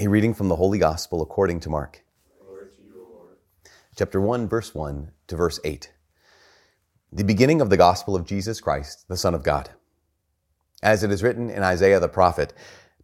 A 0.00 0.08
reading 0.08 0.32
from 0.32 0.48
the 0.48 0.56
Holy 0.56 0.78
Gospel 0.78 1.20
according 1.20 1.60
to 1.60 1.68
Mark. 1.68 2.02
Chapter 3.94 4.18
1, 4.18 4.48
verse 4.48 4.74
1 4.74 5.10
to 5.26 5.36
verse 5.36 5.60
8. 5.62 5.92
The 7.12 7.22
beginning 7.22 7.60
of 7.60 7.68
the 7.68 7.76
Gospel 7.76 8.16
of 8.16 8.24
Jesus 8.24 8.62
Christ, 8.62 9.04
the 9.08 9.18
Son 9.18 9.34
of 9.34 9.42
God. 9.42 9.68
As 10.82 11.04
it 11.04 11.10
is 11.10 11.22
written 11.22 11.50
in 11.50 11.62
Isaiah 11.62 12.00
the 12.00 12.08
prophet, 12.08 12.54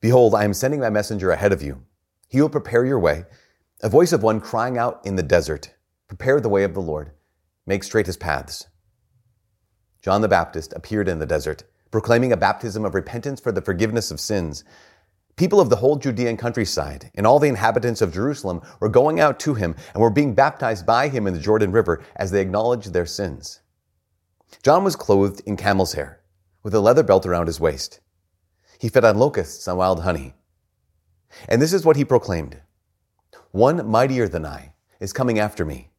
Behold, 0.00 0.34
I 0.34 0.44
am 0.44 0.54
sending 0.54 0.80
my 0.80 0.88
messenger 0.88 1.30
ahead 1.30 1.52
of 1.52 1.62
you. 1.62 1.82
He 2.30 2.40
will 2.40 2.48
prepare 2.48 2.86
your 2.86 2.98
way, 2.98 3.24
a 3.82 3.90
voice 3.90 4.14
of 4.14 4.22
one 4.22 4.40
crying 4.40 4.78
out 4.78 5.04
in 5.04 5.16
the 5.16 5.22
desert, 5.22 5.74
Prepare 6.08 6.40
the 6.40 6.48
way 6.48 6.64
of 6.64 6.72
the 6.72 6.80
Lord, 6.80 7.10
make 7.66 7.84
straight 7.84 8.06
his 8.06 8.16
paths. 8.16 8.68
John 10.00 10.22
the 10.22 10.28
Baptist 10.28 10.72
appeared 10.72 11.08
in 11.08 11.18
the 11.18 11.26
desert, 11.26 11.64
proclaiming 11.90 12.32
a 12.32 12.38
baptism 12.38 12.86
of 12.86 12.94
repentance 12.94 13.38
for 13.38 13.52
the 13.52 13.60
forgiveness 13.60 14.10
of 14.10 14.18
sins. 14.18 14.64
People 15.36 15.60
of 15.60 15.68
the 15.68 15.76
whole 15.76 15.96
Judean 15.96 16.38
countryside 16.38 17.10
and 17.14 17.26
all 17.26 17.38
the 17.38 17.48
inhabitants 17.48 18.00
of 18.00 18.12
Jerusalem 18.12 18.62
were 18.80 18.88
going 18.88 19.20
out 19.20 19.38
to 19.40 19.52
him 19.52 19.76
and 19.92 20.02
were 20.02 20.08
being 20.08 20.34
baptized 20.34 20.86
by 20.86 21.08
him 21.08 21.26
in 21.26 21.34
the 21.34 21.40
Jordan 21.40 21.72
River 21.72 22.02
as 22.16 22.30
they 22.30 22.40
acknowledged 22.40 22.94
their 22.94 23.04
sins. 23.04 23.60
John 24.62 24.82
was 24.82 24.96
clothed 24.96 25.42
in 25.44 25.58
camel's 25.58 25.92
hair, 25.92 26.22
with 26.62 26.74
a 26.74 26.80
leather 26.80 27.02
belt 27.02 27.26
around 27.26 27.48
his 27.48 27.60
waist. 27.60 28.00
He 28.78 28.88
fed 28.88 29.04
on 29.04 29.18
locusts 29.18 29.68
and 29.68 29.76
wild 29.76 30.04
honey. 30.04 30.32
And 31.50 31.60
this 31.60 31.74
is 31.74 31.84
what 31.84 31.96
he 31.96 32.04
proclaimed 32.04 32.62
One 33.50 33.86
mightier 33.86 34.28
than 34.28 34.46
I 34.46 34.72
is 35.00 35.12
coming 35.12 35.38
after 35.38 35.66
me. 35.66 35.90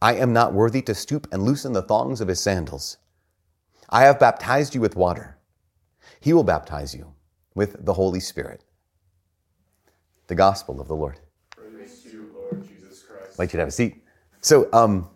I 0.00 0.14
am 0.14 0.32
not 0.32 0.54
worthy 0.54 0.80
to 0.82 0.94
stoop 0.94 1.28
and 1.30 1.42
loosen 1.42 1.74
the 1.74 1.82
thongs 1.82 2.22
of 2.22 2.28
his 2.28 2.40
sandals. 2.40 2.96
I 3.90 4.04
have 4.04 4.18
baptized 4.18 4.74
you 4.74 4.80
with 4.80 4.96
water. 4.96 5.36
He 6.18 6.32
will 6.32 6.44
baptize 6.44 6.94
you 6.94 7.13
with 7.54 7.84
the 7.84 7.92
Holy 7.92 8.20
Spirit. 8.20 8.64
The 10.26 10.34
Gospel 10.34 10.80
of 10.80 10.88
the 10.88 10.94
Lord. 10.94 11.20
Praise 11.50 12.02
to 12.02 12.10
you, 12.10 12.30
Lord 12.34 12.66
Jesus 12.66 13.02
Christ. 13.02 13.32
I'd 13.32 13.38
like 13.38 13.52
you 13.52 13.58
to 13.58 13.62
have 13.62 13.68
a 13.68 13.72
seat. 13.72 14.02
So, 14.40 14.68
um, 14.72 15.08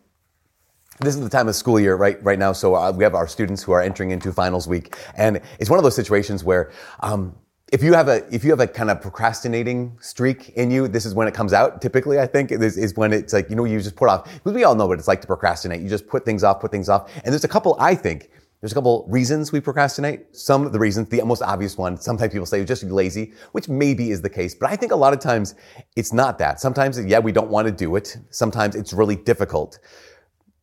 this 1.01 1.15
is 1.15 1.21
the 1.21 1.29
time 1.29 1.47
of 1.49 1.55
school 1.55 1.79
year 1.79 1.95
right 1.95 2.23
right 2.25 2.39
now. 2.39 2.53
So 2.53 2.75
uh, 2.75 2.91
we 2.91 3.05
have 3.05 3.15
our 3.15 3.29
students 3.29 3.63
who 3.63 3.73
are 3.73 3.81
entering 3.81 4.11
into 4.11 4.33
finals 4.33 4.67
week, 4.67 4.97
and 5.17 5.41
it's 5.61 5.71
one 5.71 5.79
of 5.79 5.83
those 5.85 5.97
situations 5.97 6.45
where. 6.45 6.73
Um, 7.01 7.37
if 7.71 7.83
you 7.83 7.93
have 7.93 8.09
a 8.09 8.25
if 8.35 8.45
you 8.45 8.51
have 8.51 8.61
a 8.61 8.67
kind 8.67 8.91
of 8.91 9.03
procrastinating 9.03 9.95
streak 10.01 10.49
in 10.57 10.71
you, 10.71 10.89
this 10.89 11.05
is 11.05 11.15
when 11.15 11.29
it 11.29 11.35
comes 11.35 11.53
out. 11.53 11.83
Typically, 11.83 12.19
I 12.19 12.27
think 12.27 12.49
this 12.49 12.79
is 12.79 12.97
when 12.97 13.13
it's 13.13 13.35
like 13.35 13.51
you 13.51 13.57
know 13.57 13.65
you 13.65 13.79
just 13.79 13.95
put 13.95 14.09
off. 14.09 14.25
Because 14.33 14.55
we 14.55 14.65
all 14.65 14.75
know 14.75 14.87
what 14.87 14.99
it's 14.99 15.07
like 15.07 15.21
to 15.21 15.27
procrastinate. 15.27 15.83
You 15.83 15.89
just 15.91 16.07
put 16.07 16.25
things 16.25 16.43
off, 16.43 16.61
put 16.61 16.71
things 16.71 16.89
off, 16.89 17.15
and 17.17 17.27
there's 17.27 17.45
a 17.45 17.49
couple 17.49 17.77
I 17.79 17.95
think 17.95 18.31
there's 18.61 18.73
a 18.73 18.75
couple 18.75 19.07
reasons 19.09 19.53
we 19.53 19.61
procrastinate. 19.61 20.35
Some 20.35 20.67
of 20.67 20.73
the 20.73 20.81
reasons, 20.81 21.09
the 21.09 21.23
most 21.23 21.43
obvious 21.43 21.79
one, 21.79 21.97
sometimes 21.97 22.33
people 22.33 22.47
say 22.47 22.65
just 22.65 22.83
lazy, 22.83 23.33
which 23.53 23.69
maybe 23.69 24.11
is 24.11 24.21
the 24.21 24.31
case, 24.31 24.55
but 24.55 24.69
I 24.69 24.75
think 24.75 24.91
a 24.91 24.97
lot 24.97 25.13
of 25.13 25.21
times 25.21 25.55
it's 25.95 26.13
not 26.13 26.39
that. 26.39 26.61
Sometimes, 26.61 27.03
yeah, 27.05 27.21
we 27.21 27.31
don't 27.31 27.51
want 27.51 27.67
to 27.67 27.73
do 27.73 27.95
it. 27.95 28.17
Sometimes 28.31 28.75
it's 28.75 28.93
really 28.93 29.15
difficult. 29.15 29.79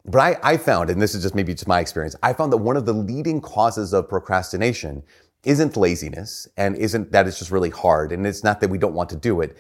But 0.05 0.20
I, 0.20 0.38
I 0.44 0.58
found, 0.58 0.89
and 0.89 1.02
this 1.02 1.16
is 1.16 1.23
just 1.23 1.36
maybe 1.36 1.54
just 1.54 1.67
my 1.67 1.80
experience, 1.80 2.16
I 2.22 2.34
found 2.34 2.52
that 2.52 2.58
one 2.58 2.76
of 2.76 2.86
the 2.86 2.94
leading 2.94 3.39
causes 3.39 3.94
of 3.94 4.10
procrastination 4.10 5.02
isn't 5.45 5.78
laziness 5.78 6.48
and 6.58 6.76
isn't 6.76 7.11
that 7.14 7.28
it's 7.28 7.39
just 7.39 7.52
really 7.52 7.70
hard 7.70 8.11
and 8.11 8.28
it's 8.28 8.44
not 8.44 8.60
that 8.60 8.70
we 8.70 8.78
don't 8.78 8.94
want 8.94 9.10
to 9.11 9.16
do 9.16 9.39
it. 9.39 9.58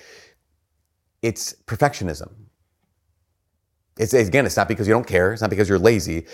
It's 1.21 1.53
perfectionism. 1.65 2.31
It's 3.97 4.13
again, 4.13 4.45
it's 4.45 4.57
not 4.57 4.67
because 4.67 4.87
you 4.87 4.93
don't 4.93 5.07
care, 5.07 5.31
it's 5.31 5.41
not 5.41 5.49
because 5.49 5.69
you're 5.69 5.79
lazy, 5.79 6.25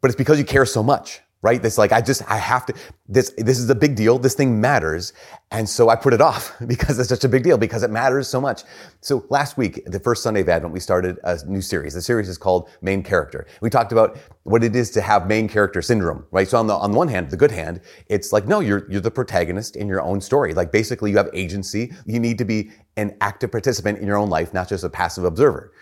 but 0.00 0.10
it's 0.10 0.16
because 0.16 0.38
you 0.38 0.44
care 0.44 0.64
so 0.64 0.82
much 0.82 1.22
right? 1.42 1.62
This 1.62 1.78
like, 1.78 1.90
I 1.90 2.02
just, 2.02 2.22
I 2.30 2.36
have 2.36 2.66
to, 2.66 2.74
this, 3.08 3.32
this 3.38 3.58
is 3.58 3.70
a 3.70 3.74
big 3.74 3.96
deal. 3.96 4.18
This 4.18 4.34
thing 4.34 4.60
matters. 4.60 5.14
And 5.50 5.66
so 5.66 5.88
I 5.88 5.96
put 5.96 6.12
it 6.12 6.20
off 6.20 6.54
because 6.66 6.98
it's 6.98 7.08
such 7.08 7.24
a 7.24 7.28
big 7.28 7.42
deal 7.42 7.56
because 7.56 7.82
it 7.82 7.90
matters 7.90 8.28
so 8.28 8.40
much. 8.40 8.62
So 9.00 9.24
last 9.30 9.56
week, 9.56 9.82
the 9.86 10.00
first 10.00 10.22
Sunday 10.22 10.42
of 10.42 10.48
Advent, 10.48 10.74
we 10.74 10.80
started 10.80 11.18
a 11.24 11.38
new 11.46 11.62
series. 11.62 11.94
The 11.94 12.02
series 12.02 12.28
is 12.28 12.36
called 12.36 12.68
Main 12.82 13.02
Character. 13.02 13.46
We 13.62 13.70
talked 13.70 13.92
about 13.92 14.18
what 14.42 14.62
it 14.62 14.76
is 14.76 14.90
to 14.90 15.00
have 15.00 15.26
main 15.26 15.48
character 15.48 15.80
syndrome, 15.80 16.26
right? 16.30 16.46
So 16.46 16.58
on 16.58 16.66
the, 16.66 16.74
on 16.74 16.92
the 16.92 16.98
one 16.98 17.08
hand, 17.08 17.30
the 17.30 17.38
good 17.38 17.52
hand, 17.52 17.80
it's 18.08 18.32
like, 18.32 18.46
no, 18.46 18.60
you're, 18.60 18.90
you're 18.90 19.00
the 19.00 19.10
protagonist 19.10 19.76
in 19.76 19.88
your 19.88 20.02
own 20.02 20.20
story. 20.20 20.52
Like 20.52 20.72
basically 20.72 21.10
you 21.10 21.16
have 21.16 21.30
agency. 21.32 21.92
You 22.04 22.20
need 22.20 22.36
to 22.38 22.44
be 22.44 22.70
an 22.98 23.16
active 23.22 23.50
participant 23.50 23.98
in 23.98 24.06
your 24.06 24.18
own 24.18 24.28
life, 24.28 24.52
not 24.52 24.68
just 24.68 24.84
a 24.84 24.90
passive 24.90 25.24
observer. 25.24 25.72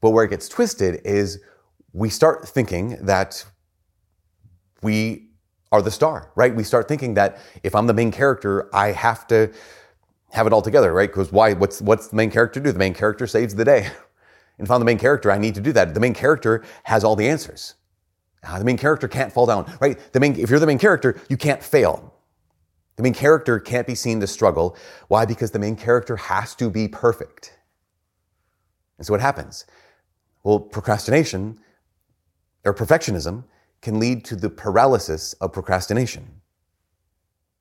But 0.00 0.10
where 0.10 0.24
it 0.24 0.30
gets 0.30 0.48
twisted 0.48 1.00
is 1.04 1.38
we 1.92 2.08
start 2.08 2.48
thinking 2.48 2.98
that 3.06 3.44
we 4.82 5.28
are 5.70 5.82
the 5.82 5.90
star, 5.90 6.30
right? 6.36 6.54
We 6.54 6.64
start 6.64 6.86
thinking 6.86 7.14
that 7.14 7.38
if 7.62 7.74
I'm 7.74 7.86
the 7.86 7.94
main 7.94 8.12
character, 8.12 8.68
I 8.74 8.92
have 8.92 9.26
to 9.28 9.50
have 10.30 10.46
it 10.46 10.52
all 10.52 10.62
together, 10.62 10.92
right? 10.92 11.08
Because 11.08 11.32
why? 11.32 11.54
What's 11.54 11.80
what's 11.80 12.08
the 12.08 12.16
main 12.16 12.30
character 12.30 12.60
do? 12.60 12.72
The 12.72 12.78
main 12.78 12.94
character 12.94 13.26
saves 13.26 13.54
the 13.54 13.64
day. 13.64 13.86
And 14.58 14.66
if 14.66 14.70
I'm 14.70 14.80
the 14.80 14.86
main 14.86 14.98
character, 14.98 15.30
I 15.30 15.38
need 15.38 15.54
to 15.54 15.60
do 15.60 15.72
that. 15.72 15.94
The 15.94 16.00
main 16.00 16.14
character 16.14 16.62
has 16.84 17.04
all 17.04 17.16
the 17.16 17.28
answers. 17.28 17.74
Uh, 18.44 18.58
the 18.58 18.64
main 18.64 18.76
character 18.76 19.08
can't 19.08 19.32
fall 19.32 19.46
down, 19.46 19.72
right? 19.80 19.98
The 20.12 20.20
main, 20.20 20.38
if 20.38 20.50
you're 20.50 20.58
the 20.58 20.66
main 20.66 20.78
character, 20.78 21.20
you 21.28 21.36
can't 21.36 21.62
fail. 21.62 22.12
The 22.96 23.02
main 23.02 23.14
character 23.14 23.58
can't 23.58 23.86
be 23.86 23.94
seen 23.94 24.20
to 24.20 24.26
struggle. 24.26 24.76
Why? 25.08 25.24
Because 25.24 25.52
the 25.52 25.58
main 25.58 25.76
character 25.76 26.16
has 26.16 26.54
to 26.56 26.68
be 26.68 26.88
perfect. 26.88 27.56
And 28.98 29.06
so 29.06 29.12
what 29.12 29.20
happens? 29.20 29.64
Well, 30.42 30.58
procrastination 30.58 31.58
or 32.64 32.74
perfectionism 32.74 33.44
can 33.82 33.98
lead 33.98 34.24
to 34.24 34.36
the 34.36 34.48
paralysis 34.48 35.34
of 35.34 35.52
procrastination. 35.52 36.40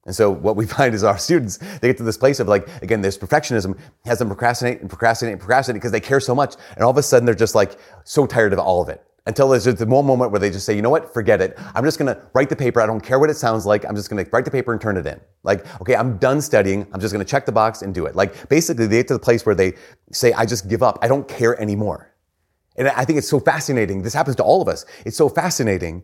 And 0.05 0.15
so 0.15 0.31
what 0.31 0.55
we 0.55 0.65
find 0.77 0.95
is 0.95 1.03
our 1.03 1.17
students, 1.17 1.57
they 1.57 1.89
get 1.89 1.97
to 1.97 2.03
this 2.03 2.17
place 2.17 2.39
of 2.39 2.47
like, 2.47 2.67
again, 2.81 3.01
this 3.01 3.17
perfectionism 3.17 3.77
has 4.05 4.19
them 4.19 4.27
procrastinate 4.27 4.81
and 4.81 4.89
procrastinate 4.89 5.33
and 5.33 5.41
procrastinate 5.41 5.81
because 5.81 5.91
they 5.91 5.99
care 5.99 6.19
so 6.19 6.33
much. 6.33 6.55
And 6.75 6.83
all 6.83 6.91
of 6.91 6.97
a 6.97 7.03
sudden 7.03 7.25
they're 7.25 7.35
just 7.35 7.55
like 7.55 7.77
so 8.03 8.25
tired 8.25 8.53
of 8.53 8.59
all 8.59 8.81
of 8.81 8.89
it. 8.89 9.03
Until 9.27 9.49
there's 9.49 9.65
the 9.65 9.85
one 9.85 10.03
moment 10.03 10.31
where 10.31 10.39
they 10.39 10.49
just 10.49 10.65
say, 10.65 10.75
you 10.75 10.81
know 10.81 10.89
what, 10.89 11.13
forget 11.13 11.41
it. 11.41 11.55
I'm 11.75 11.83
just 11.83 11.99
gonna 11.99 12.19
write 12.33 12.49
the 12.49 12.55
paper. 12.55 12.81
I 12.81 12.87
don't 12.87 13.01
care 13.01 13.19
what 13.19 13.29
it 13.29 13.37
sounds 13.37 13.67
like. 13.67 13.85
I'm 13.85 13.95
just 13.95 14.09
gonna 14.09 14.25
write 14.31 14.45
the 14.45 14.51
paper 14.51 14.71
and 14.71 14.81
turn 14.81 14.97
it 14.97 15.05
in. 15.05 15.21
Like, 15.43 15.63
okay, 15.79 15.95
I'm 15.95 16.17
done 16.17 16.41
studying. 16.41 16.87
I'm 16.91 16.99
just 16.99 17.13
gonna 17.13 17.23
check 17.23 17.45
the 17.45 17.51
box 17.51 17.83
and 17.83 17.93
do 17.93 18.07
it. 18.07 18.15
Like, 18.15 18.49
basically 18.49 18.87
they 18.87 18.97
get 18.97 19.07
to 19.09 19.13
the 19.13 19.19
place 19.19 19.45
where 19.45 19.53
they 19.53 19.73
say, 20.11 20.33
I 20.33 20.47
just 20.47 20.67
give 20.67 20.81
up. 20.81 20.97
I 21.03 21.07
don't 21.07 21.27
care 21.27 21.59
anymore. 21.61 22.10
And 22.75 22.87
I 22.87 23.05
think 23.05 23.17
it's 23.17 23.29
so 23.29 23.39
fascinating. 23.39 24.01
This 24.01 24.13
happens 24.13 24.35
to 24.37 24.43
all 24.43 24.61
of 24.61 24.67
us. 24.67 24.85
It's 25.05 25.17
so 25.17 25.29
fascinating 25.29 26.03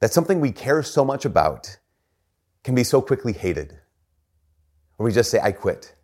that 0.00 0.12
something 0.12 0.40
we 0.40 0.52
care 0.52 0.82
so 0.82 1.04
much 1.04 1.24
about 1.24 1.78
can 2.64 2.74
be 2.74 2.84
so 2.84 3.00
quickly 3.00 3.32
hated. 3.32 3.78
Or 4.98 5.06
we 5.06 5.12
just 5.12 5.30
say, 5.30 5.40
I 5.40 5.52
quit. 5.52 5.94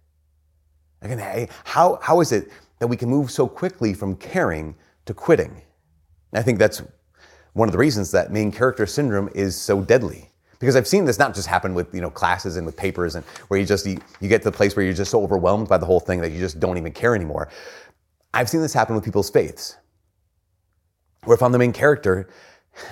Again, 1.03 1.49
how, 1.65 1.99
how 2.03 2.21
is 2.21 2.33
it 2.33 2.51
that 2.81 2.89
we 2.89 2.97
can 2.97 3.09
move 3.09 3.31
so 3.31 3.47
quickly 3.47 3.95
from 3.95 4.17
caring 4.17 4.75
to 5.07 5.15
quitting? 5.15 5.63
And 6.33 6.41
I 6.41 6.43
think 6.43 6.59
that's 6.59 6.83
one 7.53 7.69
of 7.69 7.73
the 7.73 7.79
reasons 7.79 8.11
that 8.13 8.33
main 8.33 8.51
character 8.51 8.87
syndrome 8.87 9.29
is 9.35 9.57
so 9.57 9.81
deadly. 9.81 10.31
Because 10.59 10.75
I've 10.75 10.89
seen 10.89 11.05
this 11.05 11.21
not 11.21 11.35
just 11.35 11.47
happen 11.47 11.73
with 11.73 11.95
you 11.95 12.01
know 12.01 12.11
classes 12.11 12.57
and 12.57 12.67
with 12.67 12.77
papers 12.77 13.15
and 13.15 13.25
where 13.47 13.61
you 13.61 13.67
just 13.67 13.87
you, 13.87 14.01
you 14.21 14.29
get 14.29 14.43
to 14.43 14.51
the 14.51 14.57
place 14.57 14.75
where 14.75 14.85
you're 14.85 14.95
just 14.95 15.11
so 15.11 15.23
overwhelmed 15.23 15.69
by 15.69 15.79
the 15.79 15.87
whole 15.87 16.01
thing 16.01 16.21
that 16.21 16.33
you 16.33 16.41
just 16.41 16.59
don't 16.59 16.79
even 16.79 16.93
care 16.93 17.15
anymore. 17.15 17.49
I've 18.35 18.49
seen 18.49 18.61
this 18.61 18.73
happen 18.73 18.95
with 18.95 19.05
people's 19.05 19.31
faiths. 19.31 19.77
Where 21.25 21.35
if 21.35 21.43
I'm 21.43 21.53
the 21.53 21.59
main 21.59 21.73
character 21.73 22.29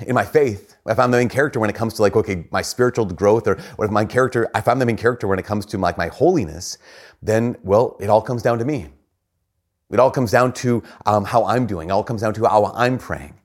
in 0.07 0.15
my 0.15 0.25
faith, 0.25 0.77
if 0.87 0.99
I'm 0.99 1.11
the 1.11 1.19
main 1.19 1.29
character 1.29 1.61
when 1.61 1.71
it 1.71 1.77
comes 1.77 1.95
to 1.95 2.03
like, 2.03 2.17
okay, 2.17 2.47
my 2.51 2.63
spiritual 2.63 3.07
growth, 3.07 3.47
or 3.47 3.57
what 3.77 3.85
if 3.85 3.91
my 3.91 4.05
character, 4.05 4.49
if 4.55 4.67
I'm 4.67 4.79
the 4.79 4.87
main 4.87 4.97
character 4.97 5.27
when 5.29 5.39
it 5.39 5.45
comes 5.45 5.67
to 5.67 5.79
like 5.79 5.97
my 5.97 6.09
holiness, 6.09 6.79
then, 7.23 7.57
well, 7.63 7.97
it 8.01 8.11
all 8.11 8.23
comes 8.23 8.43
down 8.43 8.59
to 8.59 8.65
me. 8.65 8.89
It 9.91 10.01
all 10.01 10.11
comes 10.11 10.33
down 10.33 10.53
to 10.55 10.83
um, 11.07 11.25
how 11.25 11.45
I'm 11.45 11.67
doing. 11.67 11.91
It 11.91 11.93
all 11.93 12.03
comes 12.03 12.21
down 12.21 12.35
to 12.35 12.45
how 12.45 12.73
I'm 12.75 12.99
praying. 12.99 13.39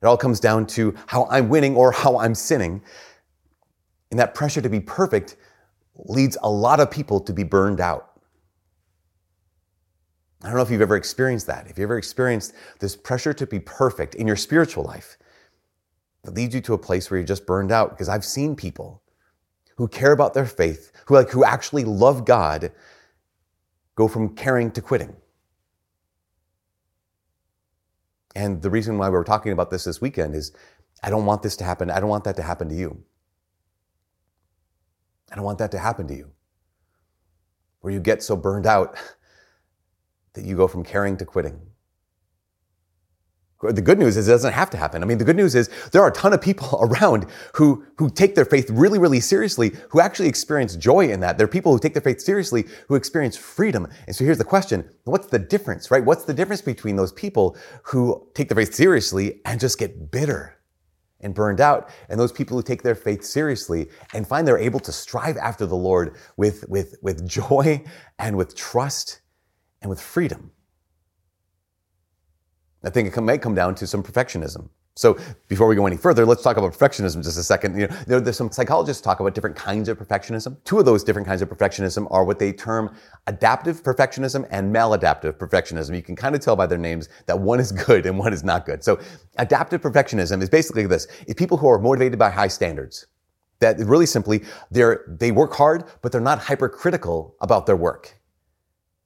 It 0.00 0.06
all 0.06 0.16
comes 0.16 0.40
down 0.40 0.66
to 0.68 0.94
how 1.06 1.28
I'm 1.30 1.48
winning 1.48 1.76
or 1.76 1.92
how 1.92 2.18
I'm 2.18 2.34
sinning. 2.34 2.82
And 4.10 4.18
that 4.18 4.34
pressure 4.34 4.60
to 4.60 4.68
be 4.68 4.80
perfect 4.80 5.36
leads 5.96 6.36
a 6.42 6.50
lot 6.50 6.80
of 6.80 6.90
people 6.90 7.20
to 7.20 7.32
be 7.32 7.44
burned 7.44 7.80
out. 7.80 8.11
I 10.42 10.48
don't 10.48 10.56
know 10.56 10.62
if 10.62 10.70
you've 10.70 10.82
ever 10.82 10.96
experienced 10.96 11.46
that. 11.46 11.66
If 11.68 11.78
you've 11.78 11.84
ever 11.84 11.98
experienced 11.98 12.54
this 12.80 12.96
pressure 12.96 13.32
to 13.32 13.46
be 13.46 13.60
perfect 13.60 14.16
in 14.16 14.26
your 14.26 14.36
spiritual 14.36 14.84
life, 14.84 15.16
that 16.24 16.34
leads 16.34 16.54
you 16.54 16.60
to 16.62 16.74
a 16.74 16.78
place 16.78 17.10
where 17.10 17.18
you're 17.18 17.26
just 17.26 17.46
burned 17.46 17.70
out. 17.70 17.90
Because 17.90 18.08
I've 18.08 18.24
seen 18.24 18.56
people 18.56 19.02
who 19.76 19.86
care 19.88 20.12
about 20.12 20.34
their 20.34 20.46
faith, 20.46 20.92
who 21.06 21.14
like 21.14 21.30
who 21.30 21.44
actually 21.44 21.84
love 21.84 22.24
God, 22.24 22.72
go 23.94 24.08
from 24.08 24.34
caring 24.34 24.70
to 24.72 24.82
quitting. 24.82 25.14
And 28.34 28.62
the 28.62 28.70
reason 28.70 28.98
why 28.98 29.10
we're 29.10 29.24
talking 29.24 29.52
about 29.52 29.70
this 29.70 29.84
this 29.84 30.00
weekend 30.00 30.34
is 30.34 30.52
I 31.02 31.10
don't 31.10 31.26
want 31.26 31.42
this 31.42 31.56
to 31.56 31.64
happen. 31.64 31.90
I 31.90 32.00
don't 32.00 32.08
want 32.08 32.24
that 32.24 32.36
to 32.36 32.42
happen 32.42 32.68
to 32.68 32.74
you. 32.74 33.02
I 35.30 35.36
don't 35.36 35.44
want 35.44 35.58
that 35.58 35.70
to 35.72 35.78
happen 35.78 36.08
to 36.08 36.14
you. 36.14 36.32
Where 37.80 37.92
you 37.92 38.00
get 38.00 38.22
so 38.22 38.36
burned 38.36 38.66
out 38.66 38.96
that 40.34 40.44
you 40.44 40.56
go 40.56 40.66
from 40.66 40.84
caring 40.84 41.16
to 41.18 41.24
quitting. 41.24 41.60
The 43.62 43.80
good 43.80 43.98
news 43.98 44.16
is 44.16 44.26
it 44.26 44.32
doesn't 44.32 44.52
have 44.52 44.70
to 44.70 44.76
happen. 44.76 45.04
I 45.04 45.06
mean, 45.06 45.18
the 45.18 45.24
good 45.24 45.36
news 45.36 45.54
is 45.54 45.70
there 45.92 46.02
are 46.02 46.08
a 46.08 46.12
ton 46.12 46.32
of 46.32 46.42
people 46.42 46.80
around 46.82 47.26
who, 47.54 47.84
who 47.96 48.10
take 48.10 48.34
their 48.34 48.44
faith 48.44 48.68
really, 48.70 48.98
really 48.98 49.20
seriously, 49.20 49.72
who 49.90 50.00
actually 50.00 50.28
experience 50.28 50.74
joy 50.74 51.08
in 51.08 51.20
that. 51.20 51.38
There 51.38 51.44
are 51.44 51.48
people 51.48 51.72
who 51.72 51.78
take 51.78 51.94
their 51.94 52.02
faith 52.02 52.20
seriously, 52.20 52.64
who 52.88 52.96
experience 52.96 53.36
freedom. 53.36 53.86
And 54.06 54.16
so 54.16 54.24
here's 54.24 54.38
the 54.38 54.44
question. 54.44 54.88
What's 55.04 55.28
the 55.28 55.38
difference, 55.38 55.92
right? 55.92 56.04
What's 56.04 56.24
the 56.24 56.34
difference 56.34 56.60
between 56.60 56.96
those 56.96 57.12
people 57.12 57.56
who 57.84 58.26
take 58.34 58.48
their 58.48 58.56
faith 58.56 58.74
seriously 58.74 59.40
and 59.44 59.60
just 59.60 59.78
get 59.78 60.10
bitter 60.10 60.58
and 61.20 61.32
burned 61.32 61.60
out 61.60 61.88
and 62.08 62.18
those 62.18 62.32
people 62.32 62.56
who 62.56 62.64
take 62.64 62.82
their 62.82 62.96
faith 62.96 63.22
seriously 63.22 63.88
and 64.12 64.26
find 64.26 64.46
they're 64.46 64.58
able 64.58 64.80
to 64.80 64.90
strive 64.90 65.36
after 65.36 65.66
the 65.66 65.76
Lord 65.76 66.16
with, 66.36 66.68
with, 66.68 66.96
with 67.00 67.28
joy 67.28 67.84
and 68.18 68.36
with 68.36 68.56
trust 68.56 69.21
and 69.82 69.90
with 69.90 70.00
freedom? 70.00 70.50
I 72.82 72.90
think 72.90 73.16
it 73.16 73.20
may 73.20 73.38
come 73.38 73.54
down 73.54 73.74
to 73.76 73.86
some 73.86 74.02
perfectionism. 74.02 74.70
So 74.94 75.16
before 75.48 75.68
we 75.68 75.74
go 75.74 75.86
any 75.86 75.96
further, 75.96 76.26
let's 76.26 76.42
talk 76.42 76.58
about 76.58 76.74
perfectionism 76.74 77.22
just 77.22 77.38
a 77.38 77.42
second. 77.42 77.78
You 77.80 77.88
know, 78.08 78.20
there's 78.20 78.36
some 78.36 78.50
psychologists 78.50 79.00
talk 79.00 79.20
about 79.20 79.34
different 79.34 79.56
kinds 79.56 79.88
of 79.88 79.98
perfectionism. 79.98 80.62
Two 80.64 80.78
of 80.78 80.84
those 80.84 81.02
different 81.02 81.26
kinds 81.26 81.40
of 81.40 81.48
perfectionism 81.48 82.06
are 82.10 82.24
what 82.24 82.38
they 82.38 82.52
term 82.52 82.94
adaptive 83.26 83.82
perfectionism 83.82 84.46
and 84.50 84.74
maladaptive 84.74 85.34
perfectionism. 85.38 85.96
You 85.96 86.02
can 86.02 86.14
kind 86.14 86.34
of 86.34 86.42
tell 86.42 86.56
by 86.56 86.66
their 86.66 86.76
names 86.76 87.08
that 87.24 87.38
one 87.38 87.58
is 87.58 87.72
good 87.72 88.04
and 88.04 88.18
one 88.18 88.34
is 88.34 88.44
not 88.44 88.66
good. 88.66 88.84
So 88.84 89.00
adaptive 89.38 89.80
perfectionism 89.80 90.42
is 90.42 90.50
basically 90.50 90.84
this. 90.86 91.06
It's 91.26 91.38
people 91.38 91.56
who 91.56 91.68
are 91.68 91.78
motivated 91.78 92.18
by 92.18 92.28
high 92.30 92.48
standards. 92.48 93.06
That 93.60 93.78
really 93.78 94.06
simply, 94.06 94.42
they 94.70 95.30
work 95.32 95.54
hard, 95.54 95.84
but 96.02 96.12
they're 96.12 96.20
not 96.20 96.38
hypercritical 96.40 97.34
about 97.40 97.64
their 97.64 97.76
work. 97.76 98.20